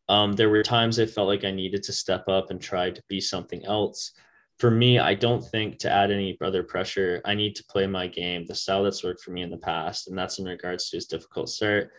[0.09, 3.03] um, there were times I felt like I needed to step up and try to
[3.07, 4.13] be something else.
[4.57, 8.07] For me, I don't think to add any other pressure, I need to play my
[8.07, 10.97] game, the style that's worked for me in the past, and that's in regards to
[10.97, 11.91] his difficult start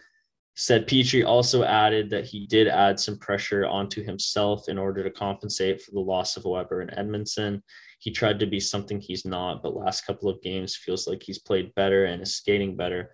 [0.54, 5.10] said Petry also added that he did add some pressure onto himself in order to
[5.10, 7.62] compensate for the loss of Weber and Edmundson.
[8.00, 11.38] He tried to be something he's not, but last couple of games feels like he's
[11.38, 13.12] played better and is skating better.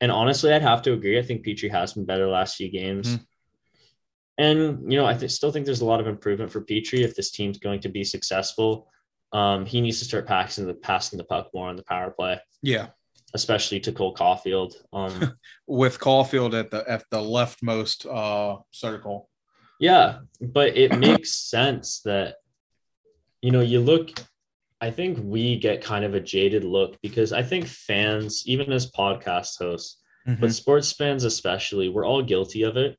[0.00, 1.18] And honestly, I'd have to agree.
[1.18, 3.08] I think Petry has been better last few games.
[3.16, 3.26] Mhm.
[4.38, 7.14] And, you know, I th- still think there's a lot of improvement for Petry if
[7.14, 8.90] this team's going to be successful.
[9.32, 12.40] Um, he needs to start passing the passing the puck more on the power play,
[12.62, 12.88] Yeah.
[13.34, 14.74] Especially to Cole Caufield.
[14.92, 19.28] Um, With Caufield at the at the leftmost uh circle.
[19.78, 22.36] Yeah, but it makes sense that
[23.42, 24.10] you know, you look
[24.80, 28.90] I think we get kind of a jaded look because I think fans, even as
[28.90, 29.98] podcast hosts,
[30.38, 32.96] but sports fans especially, we're all guilty of it.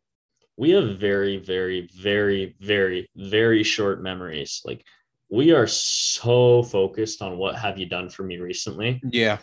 [0.58, 4.62] We have very, very, very, very, very short memories.
[4.66, 4.86] Like
[5.30, 9.02] we are so focused on what have you done for me recently.
[9.04, 9.38] Yeah.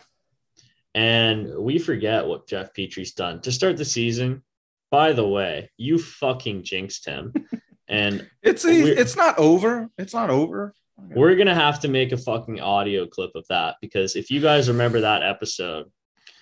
[0.95, 4.43] And we forget what Jeff Petry's done to start the season.
[4.91, 7.33] By the way, you fucking jinxed him.
[7.87, 9.89] and It's it's not over.
[9.97, 10.73] It's not over.
[10.97, 14.41] we're going to have to make a fucking audio clip of that because if you
[14.41, 15.85] guys remember that episode,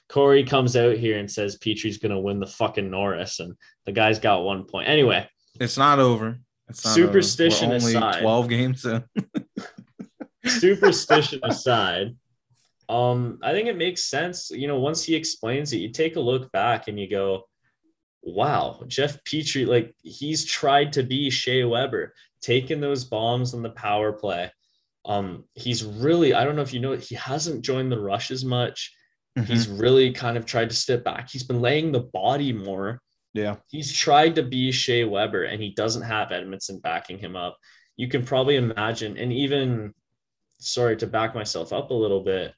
[0.10, 3.53] Corey comes out here and says Petry's going to win the fucking Norris, and
[3.86, 4.88] the guy's got one point.
[4.88, 5.27] Anyway,
[5.60, 6.39] It's not over.
[6.69, 7.75] It's not Superstition over.
[7.75, 8.21] Aside.
[8.21, 9.03] 12 games in.
[10.45, 12.15] superstition aside,
[12.89, 14.50] um, I think it makes sense.
[14.50, 17.43] You know, once he explains it, you take a look back and you go,
[18.21, 23.69] wow, Jeff Petry, like he's tried to be Shea Weber, taking those bombs on the
[23.69, 24.52] power play.
[25.06, 28.43] Um, he's really, I don't know if you know, he hasn't joined the rush as
[28.43, 28.93] much.
[29.38, 29.52] Mm-hmm.
[29.52, 31.30] He's really kind of tried to step back.
[31.30, 33.02] He's been laying the body more.
[33.34, 33.58] Yeah.
[33.67, 37.58] He's tried to be Shea Weber and he doesn't have Edmundson backing him up.
[37.95, 39.93] You can probably imagine, and even
[40.60, 42.54] sorry to back myself up a little bit,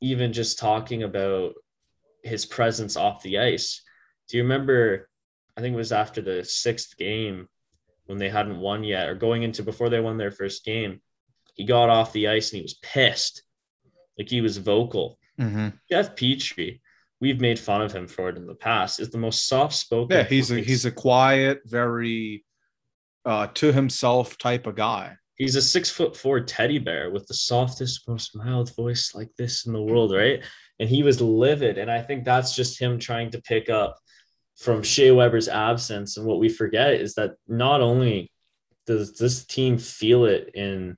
[0.00, 1.54] even just talking about
[2.22, 3.82] his presence off the ice.
[4.28, 5.08] Do you remember?
[5.56, 7.48] I think it was after the sixth game
[8.06, 11.00] when they hadn't won yet, or going into before they won their first game.
[11.54, 13.42] He got off the ice and he was pissed,
[14.16, 15.18] like he was vocal.
[15.40, 15.68] Mm-hmm.
[15.90, 16.80] Jeff Petry,
[17.20, 20.16] we've made fun of him for it in the past, is the most soft spoken.
[20.16, 22.44] Yeah, he's a he's a quiet, very
[23.24, 25.16] uh, to himself type of guy.
[25.38, 29.66] He's a six foot four teddy bear with the softest, most mild voice like this
[29.66, 30.42] in the world, right?
[30.80, 31.78] And he was livid.
[31.78, 33.96] And I think that's just him trying to pick up
[34.56, 36.16] from Shea Weber's absence.
[36.16, 38.32] And what we forget is that not only
[38.86, 40.96] does this team feel it in,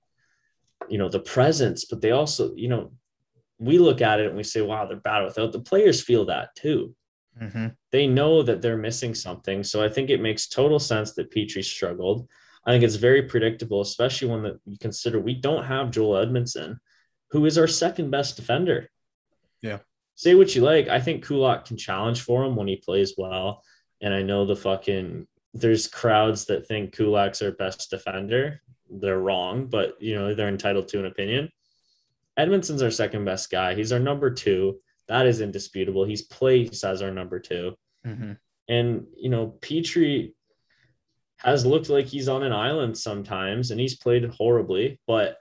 [0.89, 2.93] you know, the presence, but they also, you know,
[3.59, 6.55] we look at it and we say, wow, they're bad without the players feel that
[6.57, 6.95] too.
[7.41, 7.67] Mm-hmm.
[7.93, 9.63] They know that they're missing something.
[9.63, 12.27] So I think it makes total sense that Petry struggled.
[12.67, 16.79] I think it's very predictable, especially when the, you consider we don't have Joel Edmundson,
[17.31, 18.91] who is our second best defender.
[19.63, 19.79] Yeah.
[20.15, 20.89] Say what you like.
[20.89, 23.63] I think Kulak can challenge for him when he plays well.
[24.03, 28.61] And I know the fucking there's crowds that think Kulak's our best defender.
[28.89, 31.51] They're wrong, but you know, they're entitled to an opinion.
[32.39, 33.75] Edmundson's our second best guy.
[33.75, 34.81] He's our number two.
[35.09, 36.05] That is indisputable.
[36.05, 37.75] He's placed as our number 2
[38.07, 38.33] mm-hmm.
[38.69, 40.35] And you know, Petry
[41.43, 45.39] has looked like he's on an island sometimes and he's played horribly, but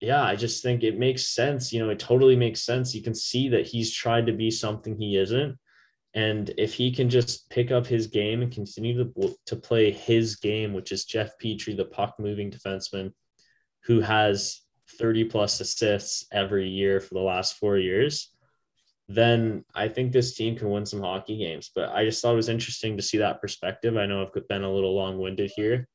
[0.00, 1.72] yeah, I just think it makes sense.
[1.72, 2.94] You know, it totally makes sense.
[2.94, 5.58] You can see that he's tried to be something he isn't.
[6.14, 10.36] And if he can just pick up his game and continue to, to play his
[10.36, 13.12] game, which is Jeff Petry, the puck moving defenseman
[13.84, 14.60] who has
[14.98, 18.33] 30 plus assists every year for the last four years,
[19.08, 21.70] then I think this team can win some hockey games.
[21.74, 23.96] But I just thought it was interesting to see that perspective.
[23.96, 25.88] I know I've been a little long winded here.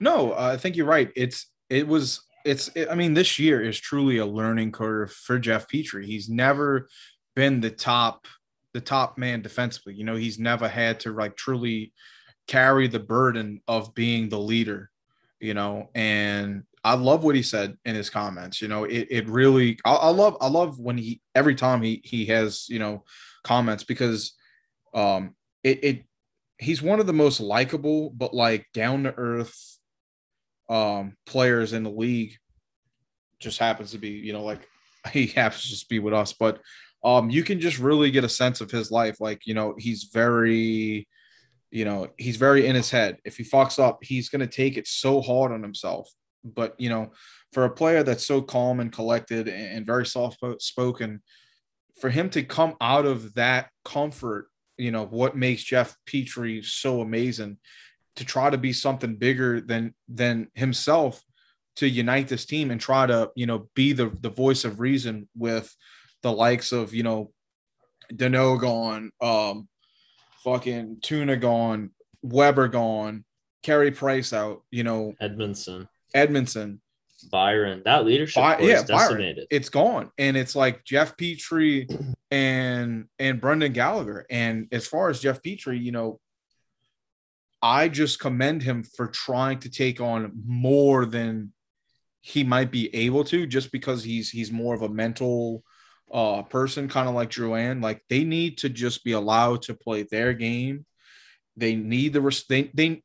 [0.00, 1.10] No, uh, I think you're right.
[1.16, 5.38] It's it was it's it, I mean this year is truly a learning curve for
[5.38, 6.04] Jeff Petry.
[6.04, 6.88] He's never
[7.34, 8.26] been the top
[8.72, 9.94] the top man defensively.
[9.94, 11.92] You know, he's never had to like truly
[12.46, 14.90] carry the burden of being the leader.
[15.40, 18.62] You know, and I love what he said in his comments.
[18.62, 22.00] You know, it, it really I, I, love I love when he every time he
[22.04, 23.02] he has you know
[23.42, 24.34] comments because
[24.94, 26.04] um it, it
[26.58, 29.78] he's one of the most likable but like down to earth
[30.68, 32.36] um players in the league.
[33.40, 34.60] Just happens to be you know like
[35.12, 36.60] he happens to just be with us, but
[37.02, 39.20] um you can just really get a sense of his life.
[39.20, 41.08] Like you know he's very
[41.70, 43.18] you know he's very in his head.
[43.24, 46.10] If he fucks up, he's gonna take it so hard on himself
[46.54, 47.12] but you know,
[47.52, 51.22] for a player that's so calm and collected and very soft spoken,
[52.00, 57.00] for him to come out of that comfort, you know, what makes Jeff petry so
[57.00, 57.58] amazing
[58.16, 61.22] to try to be something bigger than than himself
[61.76, 65.28] to unite this team and try to, you know, be the the voice of reason
[65.36, 65.74] with
[66.22, 67.32] the likes of, you know,
[68.12, 69.68] Danault gone, um,
[70.46, 71.90] fucking Tuna gone,
[72.22, 73.24] Weber gone,
[73.64, 76.78] Carey Price out, you know, Edmundson, Edmundson,
[77.32, 77.82] Byron.
[77.84, 80.12] That leadership By, yeah, Byron, it's gone.
[80.18, 81.90] And it's like Jeff Petry
[82.30, 84.24] and and Brendan Gallagher.
[84.30, 86.20] And as far as Jeff Petry, you know,
[87.60, 91.52] I just commend him for trying to take on more than
[92.20, 95.64] he might be able to just because he's he's more of a mental
[96.12, 100.04] uh person kind of like Drouin like they need to just be allowed to play
[100.04, 100.86] their game.
[101.56, 103.02] They need the res- they they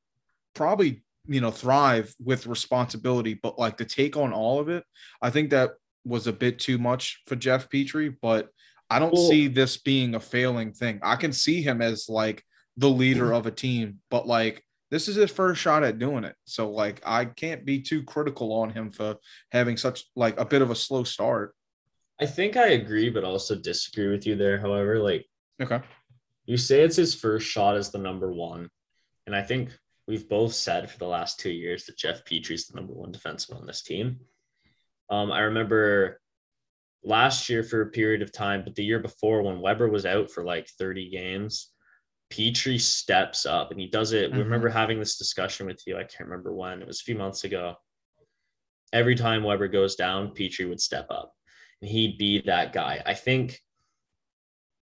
[0.53, 4.83] probably you know thrive with responsibility but like to take on all of it
[5.21, 5.71] i think that
[6.03, 8.15] was a bit too much for jeff Petry.
[8.21, 8.49] but
[8.89, 10.99] i don't well, see this being a failing thing.
[11.03, 12.43] I can see him as like
[12.77, 16.35] the leader of a team but like this is his first shot at doing it.
[16.45, 19.17] So like i can't be too critical on him for
[19.51, 21.55] having such like a bit of a slow start
[22.21, 25.25] i think i agree but also disagree with you there however like
[25.61, 25.81] okay
[26.45, 28.69] you say it's his first shot as the number one
[29.25, 29.69] and i think
[30.07, 33.61] we've both said for the last two years that Jeff Petry's the number one defenseman
[33.61, 34.19] on this team.
[35.09, 36.19] Um, I remember
[37.03, 40.29] last year for a period of time, but the year before when Weber was out
[40.29, 41.71] for like 30 games,
[42.29, 44.29] Petry steps up and he does it.
[44.29, 44.37] Mm-hmm.
[44.37, 45.95] We remember having this discussion with you.
[45.95, 47.75] I can't remember when it was a few months ago.
[48.91, 51.33] every time Weber goes down, Petry would step up
[51.81, 53.01] he'd be that guy.
[53.05, 53.59] I think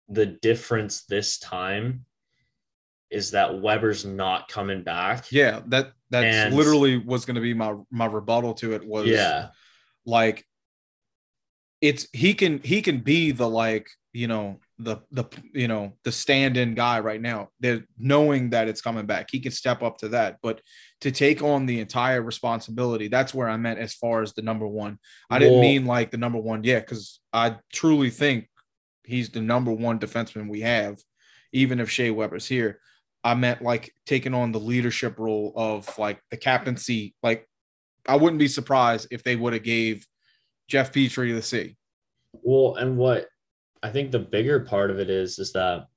[0.10, 2.06] the difference this time
[3.10, 5.32] is that Weber's not coming back.
[5.32, 9.08] Yeah, that that's And- literally was going to be my my rebuttal to it was
[9.08, 9.50] Yeah.
[10.06, 10.46] like
[11.82, 16.12] it's he can he can be the like you know the the you know the
[16.12, 19.28] stand-in guy right now they're knowing that it's coming back.
[19.32, 20.38] He can step up to that.
[20.42, 20.62] But
[21.02, 24.68] to take on the entire responsibility that's where i meant as far as the number
[24.68, 25.00] one.
[25.30, 28.48] I didn't Well- mean like the number one yeah because i truly think
[29.04, 30.98] he's the number one defenseman we have
[31.52, 32.80] even if Shea Weber's here.
[33.24, 37.16] I meant like taking on the leadership role of like the captaincy.
[37.24, 37.48] Like
[38.08, 40.06] i wouldn't be surprised if they would have gave
[40.68, 41.78] jeff petry the c.
[42.42, 43.28] Well, and what
[43.84, 45.88] I think the bigger part of it is is that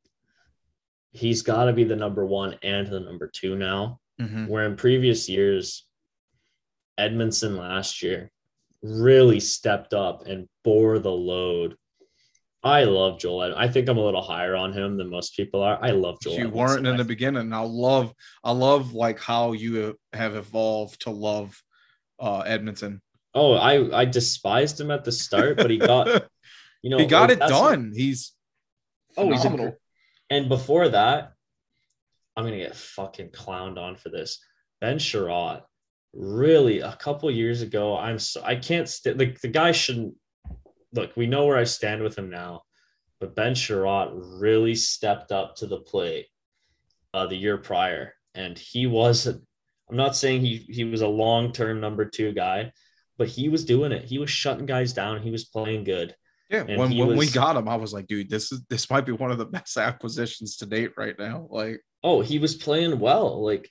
[1.12, 4.00] he's got to be the number one and the number two now.
[4.48, 5.86] Where in previous years,
[6.98, 8.30] Edmundson last year
[8.82, 11.76] really stepped up and bore the load.
[12.62, 13.42] I love Joel.
[13.44, 15.78] Ed- I think I'm a little higher on him than most people are.
[15.80, 16.34] I love Joel.
[16.38, 16.52] you Edmundson.
[16.52, 17.52] weren't in the beginning.
[17.52, 18.12] I love,
[18.42, 21.62] I love like how you have evolved to love
[22.18, 23.00] uh Edmundson.
[23.34, 26.24] Oh, I I despised him at the start, but he got
[26.86, 27.92] you know he got like, it done.
[27.96, 28.32] He's
[29.16, 29.74] Oh, he's phenomenal.
[30.30, 31.32] and before that,
[32.36, 34.38] I'm gonna get fucking clowned on for this.
[34.80, 35.62] Ben Chiarot,
[36.12, 40.14] really, a couple years ago, I'm so I can't st- like the guy shouldn't
[40.92, 41.16] look.
[41.16, 42.62] We know where I stand with him now,
[43.18, 46.26] but Ben Chiarot really stepped up to the plate
[47.12, 49.26] uh, the year prior, and he was.
[49.26, 52.70] I'm not saying he he was a long term number two guy,
[53.18, 54.04] but he was doing it.
[54.04, 55.20] He was shutting guys down.
[55.20, 56.14] He was playing good.
[56.48, 56.64] Yeah.
[56.68, 59.04] and When he when we got him, I was like, dude, this is this might
[59.06, 61.46] be one of the best acquisitions to date right now.
[61.50, 63.44] Like, oh, he was playing well.
[63.44, 63.68] Like,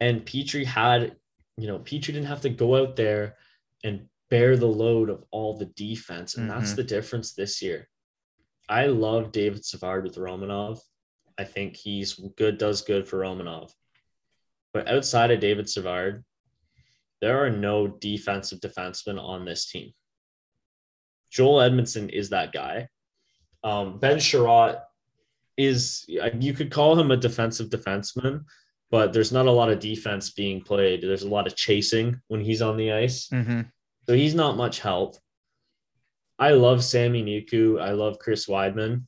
[0.00, 1.16] and Petry had,
[1.56, 3.36] you know, Petry didn't have to go out there
[3.82, 6.36] and bear the load of all the defense.
[6.36, 6.76] And that's Mhm.
[6.76, 7.88] the difference this year.
[8.68, 10.80] I love David Savard with Romanov.
[11.36, 13.70] I think he's good, does good for Romanov.
[14.72, 16.24] But outside of David Savard,
[17.20, 19.92] there are no defensive defensemen on this team.
[21.34, 22.88] Joel Edmundson is that guy.
[23.64, 24.80] Um, ben Chiarot
[25.56, 28.44] is you could call him a defensive defenseman,
[28.90, 31.02] but there's not a lot of defense being played.
[31.02, 33.28] There's a lot of chasing when he's on the ice.
[34.06, 35.16] So he's not much help.
[36.38, 37.80] I love Sami Niku.
[37.80, 39.06] I love Chris Wideman.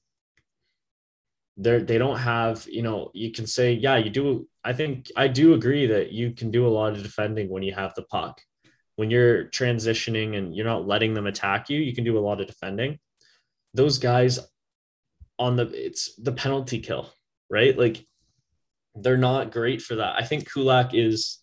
[1.56, 4.48] They're, they don't have, you know, you can say, yeah, you do.
[4.64, 7.74] I think I do agree that you can do a lot of defending when you
[7.74, 8.40] have the puck.
[8.96, 12.40] When you're transitioning and you're not letting them attack you, you can do a lot
[12.40, 12.98] of defending.
[13.74, 14.38] Those guys
[15.38, 17.12] on the, it's the penalty kill,
[17.50, 17.76] right?
[17.76, 18.06] Like
[18.94, 20.16] they're not great for that.
[20.16, 21.38] I think Kulak is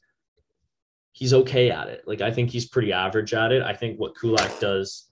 [1.11, 2.03] he's okay at it.
[2.07, 3.61] Like I think he's pretty average at it.
[3.61, 5.05] I think what Kulak does,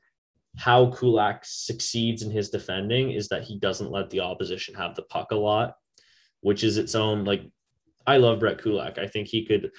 [0.57, 5.03] how Kulak succeeds in his defending is that he doesn't let the opposition have the
[5.03, 5.75] puck a lot,
[6.41, 7.43] which is its own like
[8.07, 8.97] I love Brett Kulak.
[8.97, 9.71] I think he could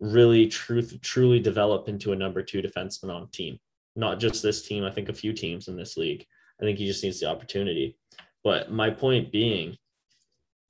[0.00, 3.58] really truth truly develop into a number two defenseman on team.
[3.96, 6.24] Not just this team, I think a few teams in this league.
[6.60, 7.96] I think he just needs the opportunity.
[8.44, 9.76] But my point being,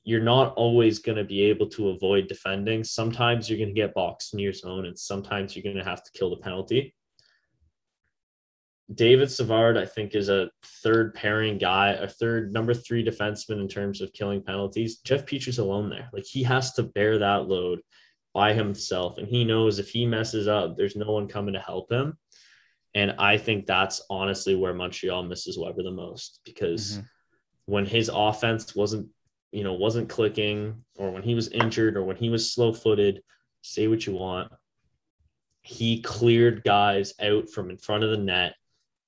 [0.05, 2.83] you're not always going to be able to avoid defending.
[2.83, 6.03] Sometimes you're going to get boxed in your zone, and sometimes you're going to have
[6.03, 6.95] to kill the penalty.
[8.95, 10.51] David Savard, I think, is a
[10.83, 14.99] third pairing guy, a third number three defenseman in terms of killing penalties.
[15.05, 16.09] Jeff Petry's alone there.
[16.15, 17.81] Like he has to bear that load
[18.35, 19.19] by himself.
[19.19, 22.17] And he knows if he messes up, there's no one coming to help him.
[22.95, 27.09] And I think that's honestly where Montreal misses Weber the most because Mhm.
[27.67, 29.09] when his offense wasn't,
[29.53, 33.23] you know, wasn't clicking or when he was injured or when he was slow footed,
[33.63, 34.53] say what you want.
[35.63, 38.55] He cleared guys out from in front of the net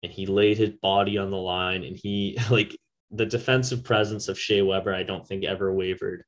[0.03, 2.77] and he laid his body on the line and he like
[3.11, 6.25] the defensive presence of Shea Weber, I don't think ever wavered.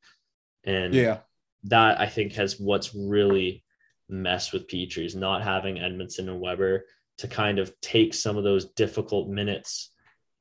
[0.65, 1.21] And yeah,
[1.65, 3.65] that I think has what's really
[4.09, 6.85] messed with Petry's not having Edmundson and Weber
[7.19, 9.91] to kind of take some of those difficult minutes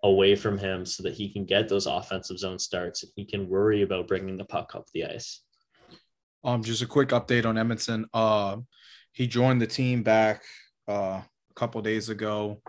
[0.03, 3.47] away from him so that he can get those offensive zone starts and he can
[3.47, 5.41] worry about bringing the puck up the ice.
[6.43, 8.05] Um, just a quick update on Edmundson.
[8.13, 8.57] Uh,
[9.11, 10.43] he joined the team back
[10.87, 12.61] uh, a couple days ago,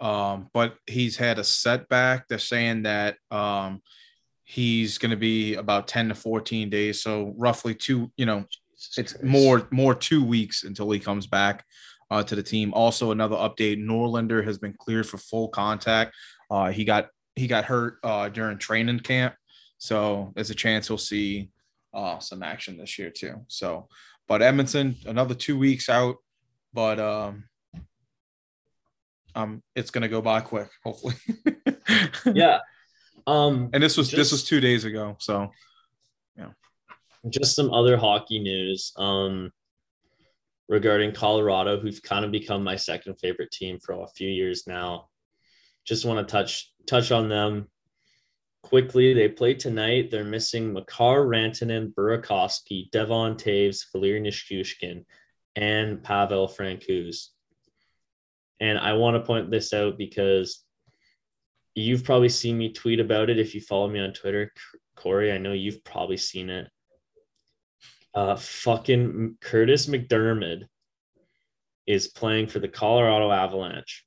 [0.00, 2.28] um, but he's had a setback.
[2.28, 3.80] They're saying that um,
[4.44, 8.10] he's going to be about ten to fourteen days, so roughly two.
[8.16, 8.44] You know,
[8.76, 9.24] Jesus it's Christ.
[9.24, 11.64] more more two weeks until he comes back
[12.10, 12.72] uh, to the team.
[12.74, 16.14] Also, another update: Norlander has been cleared for full contact.
[16.50, 19.34] Uh, he got he got hurt uh, during training camp,
[19.78, 21.50] so there's a chance we'll see
[21.92, 23.44] uh, some action this year too.
[23.48, 23.88] So,
[24.28, 26.16] but edmundson another two weeks out,
[26.72, 27.44] but um,
[29.34, 31.14] um, it's gonna go by quick, hopefully.
[32.34, 32.58] yeah.
[33.26, 35.50] Um, and this was just, this was two days ago, so
[36.36, 36.50] yeah.
[37.30, 38.92] just some other hockey news.
[38.96, 39.50] Um,
[40.68, 45.08] regarding Colorado, who've kind of become my second favorite team for a few years now.
[45.84, 47.68] Just want to touch touch on them
[48.62, 49.12] quickly.
[49.12, 50.10] They play tonight.
[50.10, 55.04] They're missing Makar Rantanen, Burakovsky, Devon Toews, Valeri Nichushkin,
[55.56, 57.28] and Pavel Francouz.
[58.60, 60.63] And I want to point this out because
[61.74, 64.52] you've probably seen me tweet about it if you follow me on Twitter,
[64.96, 65.32] Corey.
[65.32, 66.70] I know you've probably seen it.
[68.14, 70.64] Uh, fucking Kurtis MacDermid
[71.86, 74.04] is playing for the Colorado Avalanche.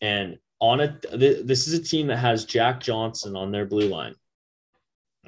[0.00, 4.14] And on it, this is a team that has Jack Johnson on their blue line.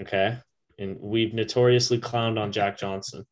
[0.01, 0.39] Okay.
[0.78, 3.24] And we've notoriously clowned on Jack Johnson.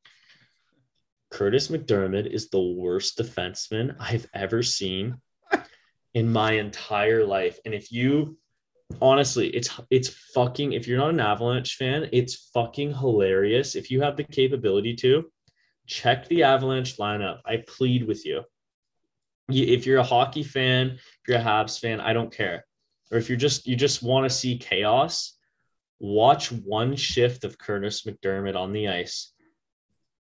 [1.32, 5.20] Kurtis MacDermid is the worst defenseman I've ever seen
[6.16, 7.60] in my entire life.
[7.66, 8.38] And if you
[9.02, 13.76] honestly, it's it's fucking if you're not an Avalanche fan, it's fucking hilarious.
[13.76, 15.30] If you have the capability to
[15.86, 18.42] check the Avalanche lineup, I plead with you.
[19.50, 22.64] If you're a hockey fan, if you're a Habs fan, I don't care.
[23.12, 25.36] Or if you're just you just want to see chaos,
[26.00, 29.34] watch one shift of Kurtis MacDermid on the ice.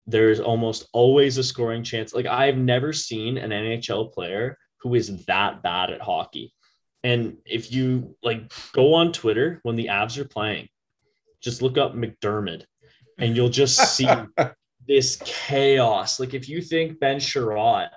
[0.07, 2.15] There's almost always a scoring chance.
[2.15, 6.53] Like I've never seen an NHL player who is that bad at hockey.
[7.03, 10.69] And if you like go on Twitter when the Avs are playing,
[11.41, 12.63] just look up MacDermid
[13.17, 14.07] and you'll just see
[14.87, 16.19] this chaos.
[16.19, 17.89] Like if you think Ben Chiarot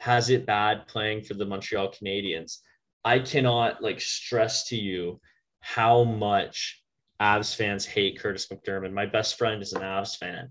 [0.00, 2.58] has it bad playing for the Montreal Canadiens,
[3.04, 5.20] I cannot like stress to you
[5.60, 6.82] how much
[7.20, 8.92] Avs fans hate Kurtis MacDermid.
[8.92, 10.50] My best friend is an Avs fan.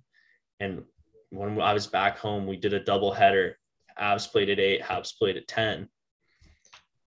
[0.59, 0.83] And
[1.29, 3.57] when I was back home, we did a double header.
[3.99, 5.87] Avs played at eight, Habs played at 10.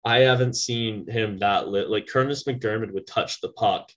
[0.04, 1.90] I haven't seen him that lit.
[1.90, 3.90] Like Kurtis MacDermid would touch the puck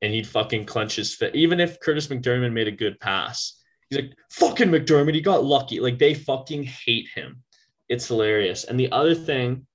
[0.00, 1.34] and he'd fucking clench his fit.
[1.34, 5.80] Even if Kurtis MacDermid made a good pass, he's like, fucking MacDermid, he got lucky.
[5.80, 7.42] Like they fucking hate him.
[7.88, 8.64] It's hilarious.
[8.64, 9.66] And the other thing,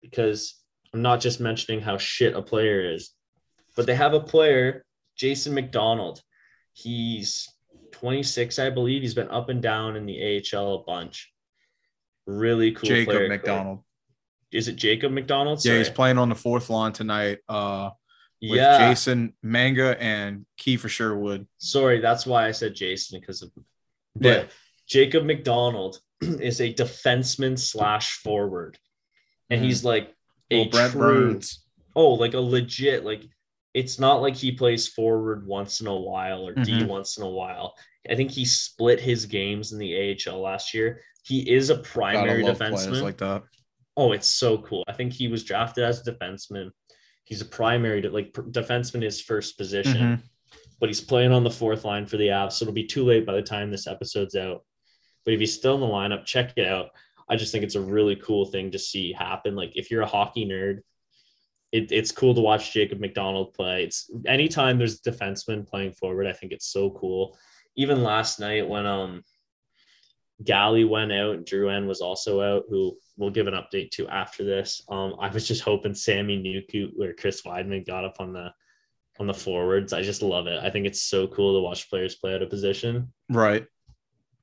[0.00, 0.54] because
[0.94, 3.10] I'm not just mentioning how shit a player is,
[3.76, 4.84] but they have a player,
[5.16, 6.22] Jason MacDonald.
[6.72, 7.48] He's
[7.92, 9.02] 26, I believe.
[9.02, 11.31] He's been up and down in the AHL a bunch.
[12.26, 12.88] Really cool.
[12.88, 13.28] Jacob player.
[13.28, 13.82] MacDonald
[14.52, 15.62] is it Jacob MacDonald?
[15.62, 15.76] Sorry.
[15.76, 17.38] Yeah, he's playing on the fourth line tonight.
[17.48, 17.90] Uh,
[18.40, 18.78] with yeah.
[18.90, 21.46] Jayson Megna and Kiefer Sherwood.
[21.58, 23.50] Sorry, that's why I said Jason because of.
[24.14, 24.44] But yeah.
[24.86, 28.78] Jacob MacDonald is a defenseman slash forward,
[29.48, 29.64] and mm.
[29.64, 30.14] he's like
[30.50, 31.64] a well, true, Burns.
[31.96, 33.24] Oh, like a legit like.
[33.74, 36.80] It's not like he plays forward once in a while or mm-hmm.
[36.80, 37.74] D once in a while.
[38.10, 41.00] I think he split his games in the AHL last year.
[41.22, 43.02] He is a primary defenseman.
[43.02, 43.42] like that.
[43.96, 44.84] Oh, it's so cool.
[44.88, 46.70] I think he was drafted as a defenseman.
[47.24, 50.22] He's a primary, like defenseman is first position, mm-hmm.
[50.80, 52.52] but he's playing on the fourth line for the Avs.
[52.52, 54.64] So it'll be too late by the time this episode's out.
[55.24, 56.88] But if he's still in the lineup, check it out.
[57.28, 59.54] I just think it's a really cool thing to see happen.
[59.54, 60.80] Like if you're a hockey nerd,
[61.70, 63.84] it, it's cool to watch Jacob MacDonald play.
[63.84, 67.38] It's anytime there's defenseman playing forward, I think it's so cool.
[67.76, 69.22] Even last night when um
[70.44, 74.82] Galley went out, Drouin was also out, who we'll give an update to after this.
[74.88, 78.52] Um, I was just hoping Sami Niku or Chris Wideman got up on the
[79.20, 79.92] on the forwards.
[79.92, 80.62] I just love it.
[80.62, 83.12] I think it's so cool to watch players play out of position.
[83.28, 83.66] Right.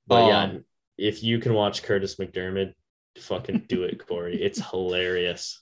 [0.08, 0.64] But um,
[0.98, 2.74] yeah, if you can watch Kurtis MacDermid,
[3.18, 4.42] fucking do it, Corey.
[4.42, 5.62] It's hilarious.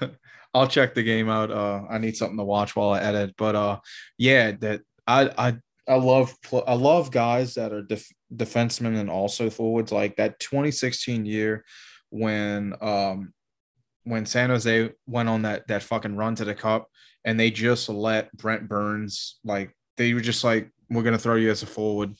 [0.54, 1.50] I'll check the game out.
[1.50, 3.34] Uh, I need something to watch while I edit.
[3.36, 3.78] But uh,
[4.16, 5.56] yeah, that I I
[5.88, 6.34] I love
[6.66, 9.92] I love guys that are def- defensemen and also forwards.
[9.92, 11.64] Like that 2016 year
[12.10, 13.32] when um
[14.04, 16.88] when San Jose went on that that fucking run to the cup
[17.24, 21.50] and they just let Brent Burns like they were just like we're gonna throw you
[21.50, 22.14] as a forward,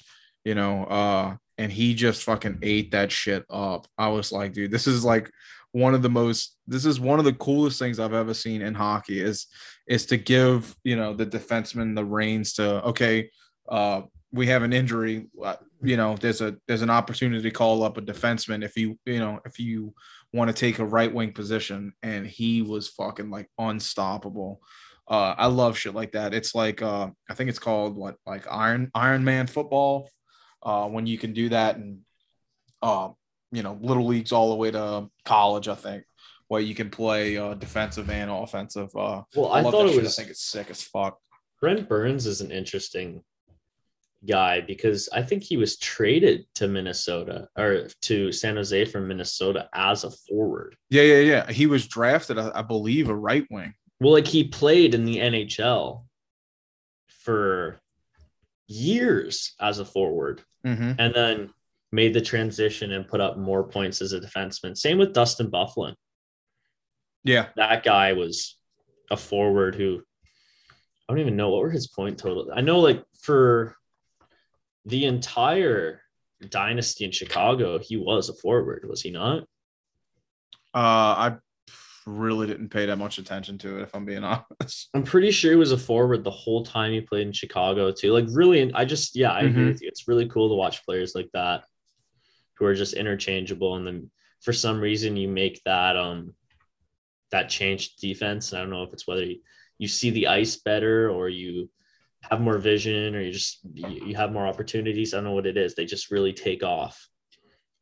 [0.45, 3.87] you know, uh, and he just fucking ate that shit up.
[3.97, 5.31] I was like, dude, this is like
[5.73, 8.75] one of the most this is one of the coolest things I've ever seen in
[8.75, 9.47] hockey is
[9.87, 13.31] is to give you know the defenseman the reins to okay,
[13.69, 14.03] uh,
[14.33, 17.97] we have an injury, uh, you know, there's a there's an opportunity to call up
[17.97, 19.95] a defenseman if you you know if you
[20.33, 24.61] want to take a right wing position, and he was fucking like unstoppable.
[25.09, 26.35] Uh, I love shit like that.
[26.35, 30.11] It's like uh, I think it's called what like Iron Iron Man football.
[30.63, 32.01] Uh, when you can do that and
[32.83, 33.11] uh,
[33.53, 36.05] you know little leagues all the way to college, I think
[36.49, 38.91] where you can play uh, defensive and offensive.
[38.97, 40.19] Uh, well, I, I thought it was.
[40.19, 41.19] I think it's sick as fuck.
[41.61, 43.23] Brent Burns is an interesting
[44.29, 49.69] guy because I think he was traded to Minnesota or to San Jose from Minnesota
[49.75, 50.77] as a forward.
[50.91, 51.53] Yeah, yeah, yeah.
[51.53, 53.75] He was drafted, I, believe, a right wing.
[54.01, 56.05] Well, like he played in the NHL
[57.09, 57.79] for
[58.69, 60.93] years as a forward Mm-hmm.
[60.99, 61.51] and then
[61.93, 64.77] made the transition and put up more points as a defenseman.
[64.77, 65.95] Same with Dustin Byfuglien.
[67.23, 67.47] Yeah.
[67.55, 68.57] That guy was
[69.09, 70.03] a forward who
[71.09, 72.51] I don't even know what were his point total.
[72.53, 73.77] I know like for
[74.87, 76.01] the entire
[76.49, 79.43] dynasty in Chicago, he was a forward, was he not?
[80.75, 81.37] Uh, I
[82.07, 84.89] really didn't pay that much attention to it, if I'm being honest.
[84.95, 88.13] I'm pretty sure he was a forward the whole time he played in Chicago too.
[88.13, 89.73] Like really, I just yeah, I agree Mhm.
[89.73, 89.89] with you.
[89.89, 91.65] It's really cool to watch players like that
[92.59, 94.11] who are just interchangeable, and then
[94.43, 96.35] for some reason you make that um
[97.33, 98.53] that change defense.
[98.53, 99.41] And I don't know if it's whether you,
[99.79, 101.69] you see the ice better or you
[102.31, 105.13] have more vision or you just you, have more opportunities.
[105.13, 105.75] I don't know what it is.
[105.75, 107.09] They just really take off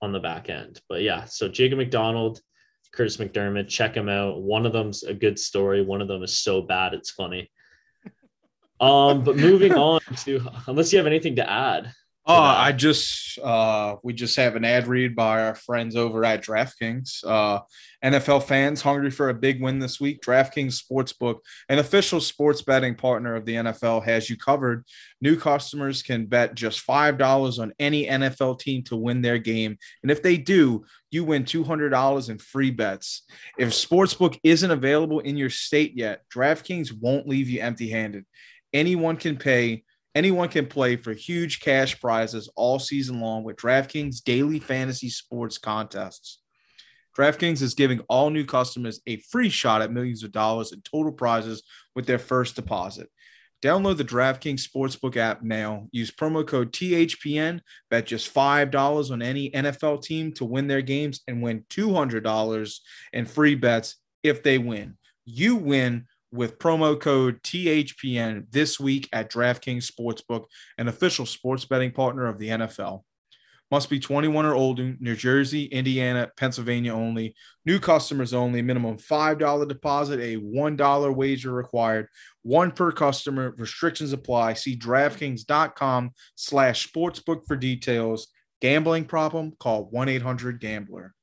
[0.03, 0.81] on the back end.
[0.89, 2.41] But yeah, so Jacob MacDonald.
[2.95, 4.41] Kurtis MacDermid, check them out.
[4.41, 5.83] One of them's a good story.
[5.83, 7.51] One of them is so bad it's funny.
[8.81, 11.93] Um, but moving on to unless you have anything to add.
[12.27, 12.35] Oh.
[12.35, 17.25] I just uh we just have an ad read by our friends over at DraftKings.
[17.25, 17.61] Uh
[18.05, 20.21] NFL fans hungry for a big win this week.
[20.21, 21.39] DraftKings Sportsbook,
[21.71, 24.85] an official sports betting partner of the NFL, has you covered.
[25.23, 29.79] New customers can bet just $5 on any NFL team to win their game.
[30.03, 33.23] And if they do, you win $200 in free bets.
[33.59, 38.27] If Sportsbook isn't available in your state yet, DraftKings won't leave you empty-handed.
[38.75, 44.23] Anyone can pay Anyone can play for huge cash prizes all season long with DraftKings
[44.23, 46.39] daily fantasy sports contests.
[47.19, 51.13] DraftKings is giving all new customers a free shot at millions of dollars in total
[51.13, 51.63] prizes
[51.95, 53.09] with their first deposit.
[53.63, 55.89] Download the DraftKings Sportsbook app now.
[55.91, 57.61] Use promo code THPN.
[57.89, 62.79] Bet just $5 on any NFL team to win their games and win $200
[63.15, 64.99] in free bets if they win.
[65.25, 71.93] You win with promo code THPN this week at DraftKings Sportsbook, an official sports betting
[71.93, 73.03] partner of the NFL.
[73.71, 77.35] Must be 21 or older, New Jersey, Indiana, Pennsylvania only.
[77.65, 78.63] New customers only.
[78.63, 82.09] Minimum $5 deposit, a $1 wager required.
[82.43, 83.55] One per customer.
[83.57, 84.55] Restrictions apply.
[84.55, 88.29] See DraftKings.com slash sportsbook for details.
[88.61, 89.55] Gambling problem?
[89.59, 91.15] Call 1-800-GAMBLER.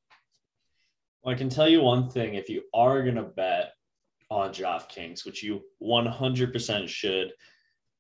[1.24, 3.74] Well, I can tell you one thing: if you are gonna bet
[4.32, 7.34] on DraftKings, which you 100% should,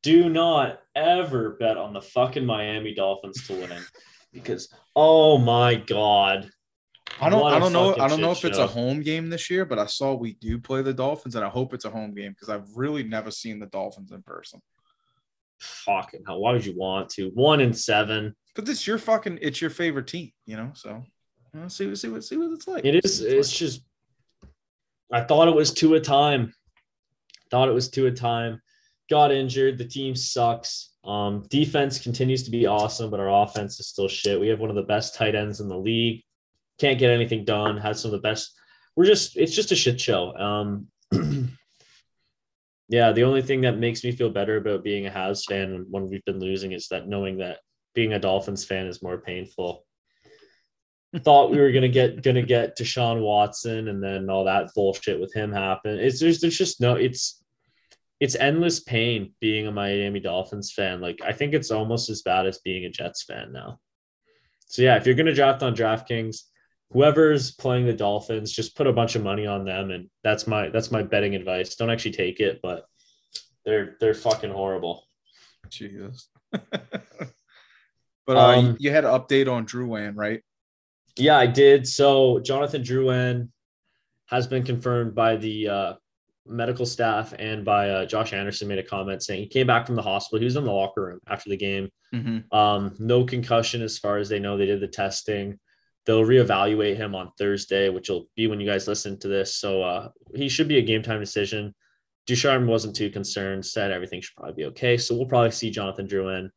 [0.01, 3.77] do not ever bet on the fucking Miami Dolphins to win,
[4.33, 6.49] because oh my god,
[7.19, 7.45] I don't.
[7.45, 7.95] I don't know.
[7.99, 8.63] I don't know if it's show.
[8.63, 11.49] a home game this year, but I saw we do play the Dolphins, and I
[11.49, 14.61] hope it's a home game because I've really never seen the Dolphins in person.
[15.59, 17.29] fucking hell, why would you want to?
[17.33, 18.33] One in seven.
[18.55, 19.39] But it's your fucking.
[19.41, 20.71] It's your favorite team, you know.
[20.73, 21.03] So
[21.53, 22.85] you know, see, see what see what it's like.
[22.85, 23.21] It is.
[23.21, 23.81] What It's just.
[25.11, 26.53] I thought it was two a time.
[27.49, 28.61] Thought it was two a time.
[29.09, 29.77] Got injured.
[29.77, 30.91] The team sucks.
[31.03, 34.39] Um, defense continues to be awesome, but our offense is still shit.
[34.39, 36.23] We have one of the best tight ends in the league.
[36.79, 37.77] Can't get anything done.
[37.77, 38.53] Has some of the best.
[38.95, 39.35] We're just.
[39.35, 40.33] It's just a shit show.
[40.35, 40.87] Um,
[42.87, 43.11] yeah.
[43.11, 46.25] The only thing that makes me feel better about being a Habs fan when we've
[46.25, 47.59] been losing is that knowing that
[47.93, 49.85] being a Dolphins fan is more painful
[51.19, 55.33] thought we were gonna get gonna get Deshaun Watson and then all that bullshit with
[55.33, 55.99] him happen.
[55.99, 57.43] It's there's there's just no it's
[58.19, 61.01] it's endless pain being a Miami Dolphins fan.
[61.01, 63.79] Like I think it's almost as bad as being a Jets fan now.
[64.67, 66.43] So yeah, if you're gonna draft on DraftKings,
[66.91, 70.69] whoever's playing the Dolphins, just put a bunch of money on them, and that's my
[70.69, 71.75] that's my betting advice.
[71.75, 72.85] Don't actually take it, but
[73.65, 75.03] they're they're fucking horrible.
[75.69, 76.29] Jesus.
[76.51, 76.67] but
[78.27, 80.41] uh, Um, you had an update on Drouin, right?
[81.17, 81.87] Yeah, I did.
[81.87, 83.49] So Jonathan Drouin
[84.27, 85.93] has been confirmed by the uh,
[86.45, 89.95] medical staff and by uh, Josh Anderson made a comment saying he came back from
[89.95, 90.39] the hospital.
[90.39, 91.89] He was in the locker room after the game.
[92.13, 92.55] Mm-hmm.
[92.55, 94.57] Um, no concussion as far as they know.
[94.57, 95.59] They did the testing.
[96.05, 99.55] They'll reevaluate him on Thursday, which will be when you guys listen to this.
[99.55, 101.75] So uh, he should be a game time decision.
[102.25, 104.97] Ducharme wasn't too concerned, said everything should probably be okay.
[104.97, 106.49] So we'll probably see Jonathan Drouin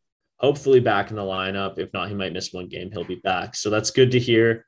[0.44, 1.78] hopefully back in the lineup.
[1.78, 2.90] If not, he might miss one game.
[2.92, 3.56] He'll be back.
[3.56, 4.66] So that's good to hear,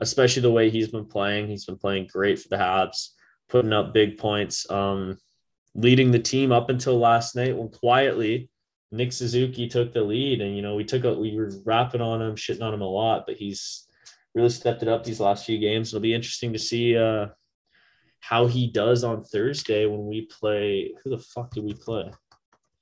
[0.00, 1.48] especially the way he's been playing.
[1.48, 3.10] He's been playing great for the Habs,
[3.50, 5.18] putting up big points, um,
[5.74, 8.48] leading the team up until last night when quietly
[8.90, 10.40] Nick Suzuki took the lead.
[10.40, 12.88] And, you know, we took a, we were rapping on him, shitting on him a
[12.88, 13.86] lot, but he's
[14.34, 15.90] really stepped it up these last few games.
[15.90, 17.26] It'll be interesting to see uh,
[18.20, 20.94] how he does on Thursday when we play.
[21.04, 22.10] Who the fuck do we play?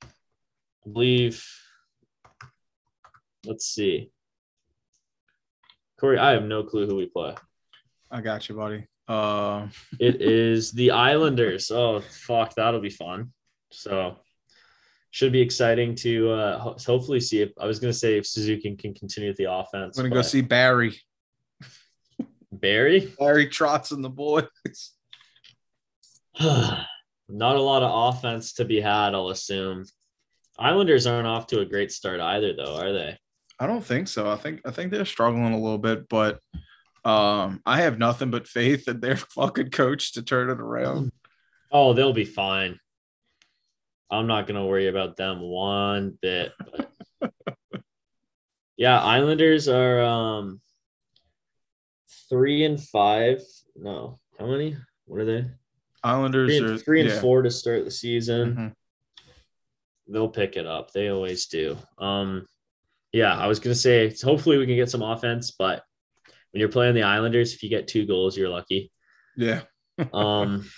[0.05, 1.45] I believe
[3.47, 4.11] Let's see.
[6.01, 7.35] Corey, I have no clue who we play.
[8.11, 8.87] I got you, buddy.
[9.09, 9.69] Uh,
[10.01, 11.71] It is the Islanders.
[11.71, 13.33] Oh, fuck, that'll be fun.
[13.71, 14.17] So,
[15.11, 18.27] should be exciting to uh, ho- hopefully see if I was going to say if
[18.27, 19.97] Suzuki can continue with the offense.
[19.99, 21.01] I'm gonna go see Barry.
[22.53, 23.13] Barry.
[23.19, 24.45] Barry Trotz and the boys.
[26.41, 29.85] Not a lot of offense to be had, I'll assume.
[30.59, 33.19] Islanders aren't off to a great start either, though, are they?
[33.59, 34.31] I don't think so.
[34.31, 36.41] I think I think they're struggling a little bit, but
[37.05, 41.13] um, I have nothing but faith in their fucking coach to turn it around.
[41.71, 42.79] Oh, they'll be fine.
[44.11, 46.53] I'm not gonna worry about them one bit.
[47.21, 47.33] But
[48.77, 50.61] yeah, Islanders are um
[52.29, 53.43] three and five.
[53.75, 54.77] No, how many?
[55.07, 55.47] What are they?
[56.03, 57.21] Islanders Three are and, three and yeah.
[57.21, 58.55] four to start the season.
[58.55, 58.73] Mhm.
[60.09, 60.93] They'll pick it up.
[60.93, 61.77] They always do.
[61.99, 62.47] Um,
[63.13, 65.83] yeah, I was gonna say hopefully we can get some offense, but
[66.53, 68.91] when you're playing the Islanders, if you get two goals, you're lucky.
[69.37, 69.63] Yeah.
[70.13, 70.69] Um,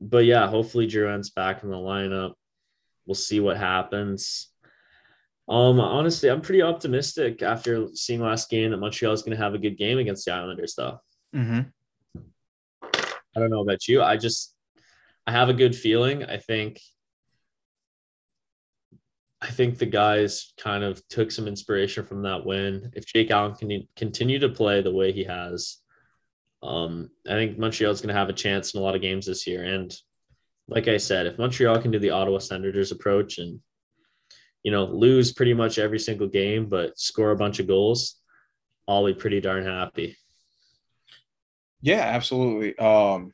[0.00, 2.34] but yeah, hopefully Drouin's back in the lineup.
[3.06, 4.52] We'll see what happens.
[5.48, 9.54] Um, honestly, I'm pretty optimistic after seeing last game that Montreal is going to have
[9.54, 11.00] a good game against the Islanders, though.
[11.34, 11.60] Mm-hmm.
[12.84, 14.02] I don't know about you.
[14.02, 14.54] I just,
[15.26, 16.24] I have a good feeling.
[16.24, 16.80] I think,
[19.44, 22.90] I think the guys kind of took some inspiration from that win.
[22.94, 25.78] If Jake Allen can continue to play the way he has,
[26.62, 29.46] um, I think Montreal's going to have a chance in a lot of games this
[29.46, 29.62] year.
[29.62, 29.94] And
[30.66, 33.60] like I said, if Montreal can do the Ottawa Senators approach and
[34.62, 38.16] you know lose pretty much every single game, but score a bunch of goals,
[38.88, 40.16] I'll be pretty darn happy.
[41.82, 42.78] Yeah, absolutely.
[42.78, 43.32] Um,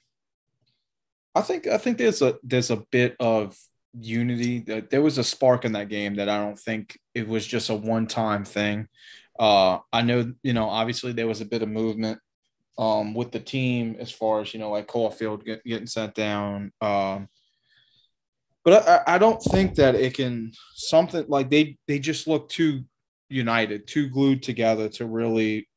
[1.36, 3.56] I think I think there's a there's a bit of
[3.98, 4.60] unity.
[4.60, 7.74] There was a spark in that game that I don't think it was just a
[7.74, 8.88] one time thing.
[9.38, 12.18] Uh, I know you know obviously there was a bit of movement
[12.78, 16.72] um, with the team as far as you know like Caufield get, getting sent down.
[16.80, 17.28] Um,
[18.64, 22.84] but I, I don't think that it can something like they they just look too
[23.28, 25.68] united, too glued together to really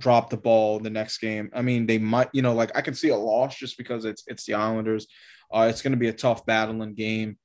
[0.00, 1.50] drop the ball in the next game.
[1.54, 4.24] I mean, they might, you know, like I can see a loss just because it's
[4.26, 5.06] it's the Islanders.
[5.52, 7.36] Uh, it's going to be a tough battling game,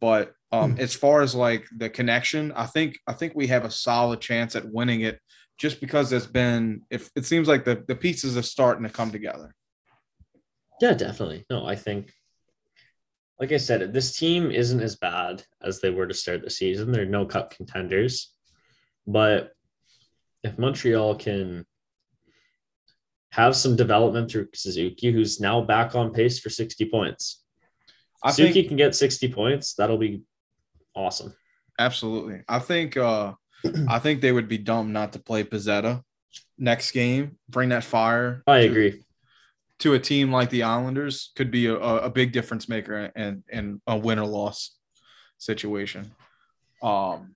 [0.00, 3.70] but um, as far as like the connection, I think I think we have a
[3.70, 5.20] solid chance at winning it,
[5.58, 9.10] just because there's been if it seems like the the pieces are starting to come
[9.10, 9.54] together.
[10.80, 11.44] Yeah, definitely.
[11.48, 12.12] No, I think,
[13.40, 16.92] like I said, this team isn't as bad as they were to start the season.
[16.92, 18.32] They're no cup contenders,
[19.06, 19.52] but
[20.42, 21.64] if Montreal can
[23.30, 27.42] have some development through Suzuki, who's now back on pace for 60 points.
[28.22, 29.74] I Suzuki think can get 60 points.
[29.74, 30.22] That'll be
[30.94, 31.34] awesome.
[31.78, 32.42] absolutely.
[32.48, 33.32] I think uh,
[33.88, 36.02] I think they would be dumb not to play Pezzetta
[36.58, 37.38] next game.
[37.48, 38.42] Bring that fire.
[38.46, 39.02] I to- agree.
[39.80, 43.80] to a team like the Islanders could be a, a big difference maker and and
[43.86, 44.76] a win or loss
[45.38, 46.10] situation.
[46.82, 47.34] Um,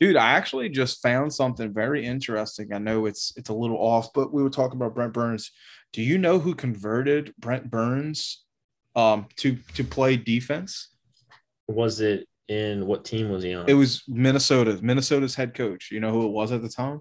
[0.00, 2.72] dude, I actually just found something very interesting.
[2.72, 5.50] I know it's it's a little off, but we were talking about Brent Burns.
[5.92, 8.43] Do you know who converted Brent Burns
[8.96, 10.90] um to to play defense?
[11.68, 13.68] Was it in what team was he on?
[13.68, 15.90] It was Minnesota, Minnesota's head coach.
[15.90, 17.00] You know who it was at the time?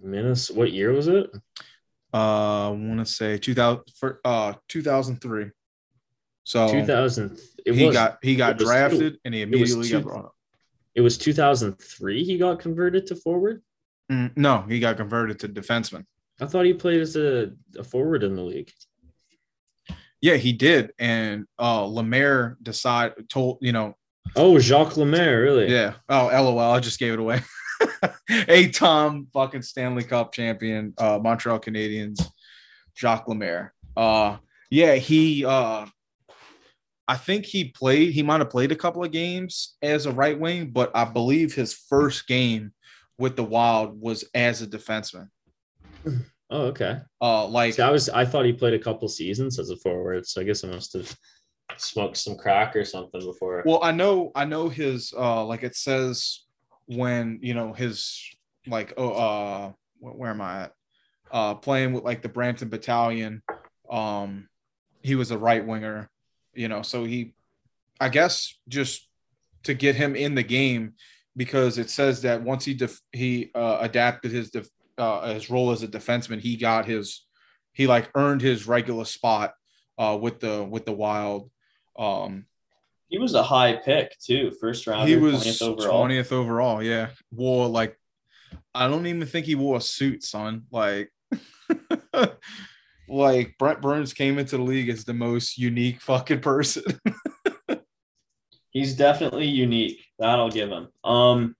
[0.00, 0.58] Minnesota.
[0.58, 1.30] What year was it?
[2.14, 5.50] Uh, I want to say 2000 for uh 2003.
[6.44, 7.40] So 2000.
[7.64, 10.24] It he was, got he got it was drafted and he immediately two- got brought
[10.26, 10.34] up.
[10.94, 12.22] It was 2003.
[12.22, 13.62] He got converted to forward.
[14.12, 16.04] Mm, no, he got converted to defenseman.
[16.40, 18.70] I thought he played as a, a forward in the league.
[20.20, 20.92] Yeah, he did.
[20.98, 23.96] And uh Lemaire decided told you know,
[24.36, 25.70] Oh, Jacques Lemaire, really?
[25.72, 25.94] yeah.
[26.08, 27.40] Oh, lol, I just gave it away.
[28.48, 32.24] A Tom fucking Stanley Cup champion, uh Montreal Canadiens,
[32.96, 33.72] Jacques Lemaire.
[33.96, 34.36] Uh
[34.70, 35.86] yeah, he uh
[37.08, 40.38] I think he played, he might have played a couple of games as a right
[40.38, 42.72] wing, but I believe his first game
[43.18, 45.28] with the Wild was as a defenseman.
[46.50, 46.98] Oh, okay.
[47.20, 50.26] Uh like See, I was I thought he played a couple seasons as a forward,
[50.26, 51.16] so I guess I must have
[51.78, 53.62] smoked some crack or something before.
[53.64, 56.40] Well, I know, I know his uh like it says
[56.86, 58.20] when you know his
[58.66, 60.72] like oh uh where, where am I at?
[61.30, 63.42] Uh playing with like the Brampton Battalion.
[63.90, 64.48] Um
[65.02, 66.10] he was a right winger,
[66.54, 67.34] you know, so he
[67.98, 69.08] I guess just
[69.62, 70.94] to get him in the game
[71.36, 74.68] because it says that once he def- he uh adapted his def-
[74.98, 77.26] uh his role as a defenseman, he got his
[77.72, 79.52] he like earned his regular spot
[79.98, 81.50] uh with the with the wild
[81.98, 82.46] Um,
[83.08, 85.08] he was a high pick too, first round.
[85.08, 86.06] He was 20th overall.
[86.06, 87.10] 20th overall, yeah.
[87.30, 87.98] Wore like
[88.74, 90.64] I don't even think he wore a suit, son.
[90.70, 91.10] Like
[93.08, 96.84] like Brent Burns came into the league as the most unique fucking person.
[98.70, 100.00] He's definitely unique.
[100.22, 100.88] That'll give him.
[101.02, 101.56] Um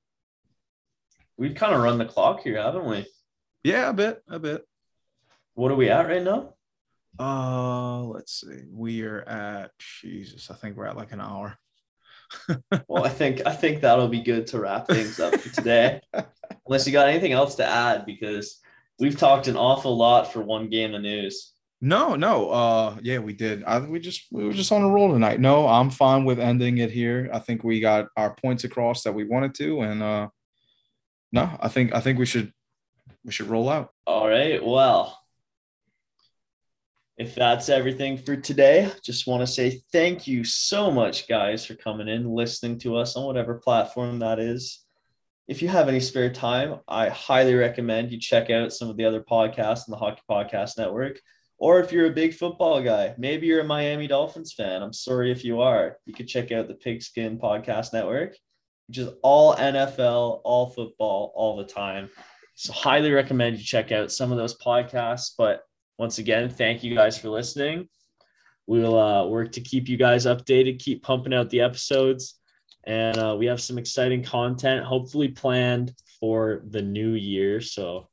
[1.37, 3.05] we've kind of run the clock here, haven't we?
[3.65, 4.65] Yeah, a bit, a bit.
[5.55, 6.55] What are we at right now?
[7.19, 8.63] Uh, let's see.
[8.71, 10.49] We are at Jesus.
[10.49, 11.59] I think we're at like an hour.
[12.89, 16.01] well, I think I think that'll be good to wrap things up for today.
[16.67, 18.61] Unless you got anything else to add, because
[19.01, 21.52] we've talked an awful lot for one game of news.
[21.85, 22.49] No, no.
[22.49, 23.65] Uh, yeah, we did.
[23.65, 25.41] I we just we were just on a roll tonight.
[25.41, 27.29] No, I'm fine with ending it here.
[27.33, 30.29] I think we got our points across that we wanted to, and uh,
[31.33, 32.53] no, I think I think we should
[33.25, 33.91] we should roll out.
[34.07, 34.65] All right.
[34.65, 35.19] Well,
[37.19, 41.75] if that's everything for today, just want to say thank you so much, guys, for
[41.75, 44.85] coming in, listening to us on whatever platform that is.
[45.49, 49.05] If you have any spare time, I highly recommend you check out some of the
[49.05, 51.19] other podcasts in the Hockey Podcast Network.
[51.63, 54.83] Or if you're a big football guy, maybe you're a Miami Dolphins fan.
[54.83, 55.97] I'm sorry if you are.
[56.07, 58.35] You could check out the Pigskin Podcast Network,
[58.89, 62.11] which is all NFL, all football, all the time.
[62.57, 65.35] So, highly recommend you check out some of those podcasts.
[65.39, 65.61] But
[65.99, 67.89] once again, thank you guys for listening.
[68.67, 72.41] We'll uh, work to keep you guys updated, keep pumping out the episodes.
[72.83, 77.61] And uh, we have some exciting content, hopefully planned for the new year.
[77.61, 78.09] So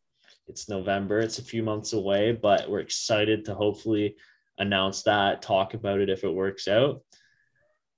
[0.50, 4.18] it's November, it's a few months away, but we're excited to hopefully
[4.58, 7.02] announce that, talk about it if it works out.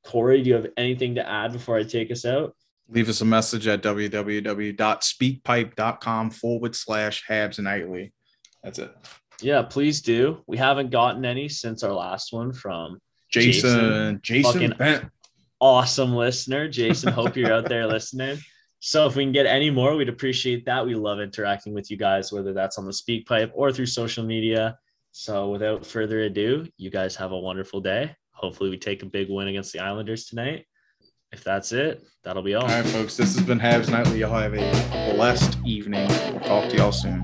[0.06, 2.56] Corey, do you have anything to add before I take us out?
[2.90, 8.14] Leave us a message at www.speakpipe.com forward slash Habs Nightly.
[8.64, 8.94] That's it.
[9.42, 10.44] Yeah, please do.
[10.46, 13.00] We haven't gotten any since our last one from
[13.32, 14.20] Jason.
[14.22, 15.10] Jason, Jason
[15.62, 16.68] awesome listener.
[16.68, 18.40] Jason, hope you're out there listening.
[18.84, 20.84] So if we can get any more, we'd appreciate that.
[20.84, 24.26] We love interacting with you guys, whether that's on the speak pipe or through social
[24.26, 24.76] media.
[25.12, 28.16] So without further ado, you guys have a wonderful day.
[28.32, 30.66] Hopefully we take a big win against the Islanders tonight.
[31.32, 32.64] If that's it, that'll be all.
[32.64, 33.16] All right, folks.
[33.16, 34.20] This has been Habs Nightly.
[34.20, 36.08] Y'all have a blessed evening.
[36.08, 37.24] We'll talk to y'all soon.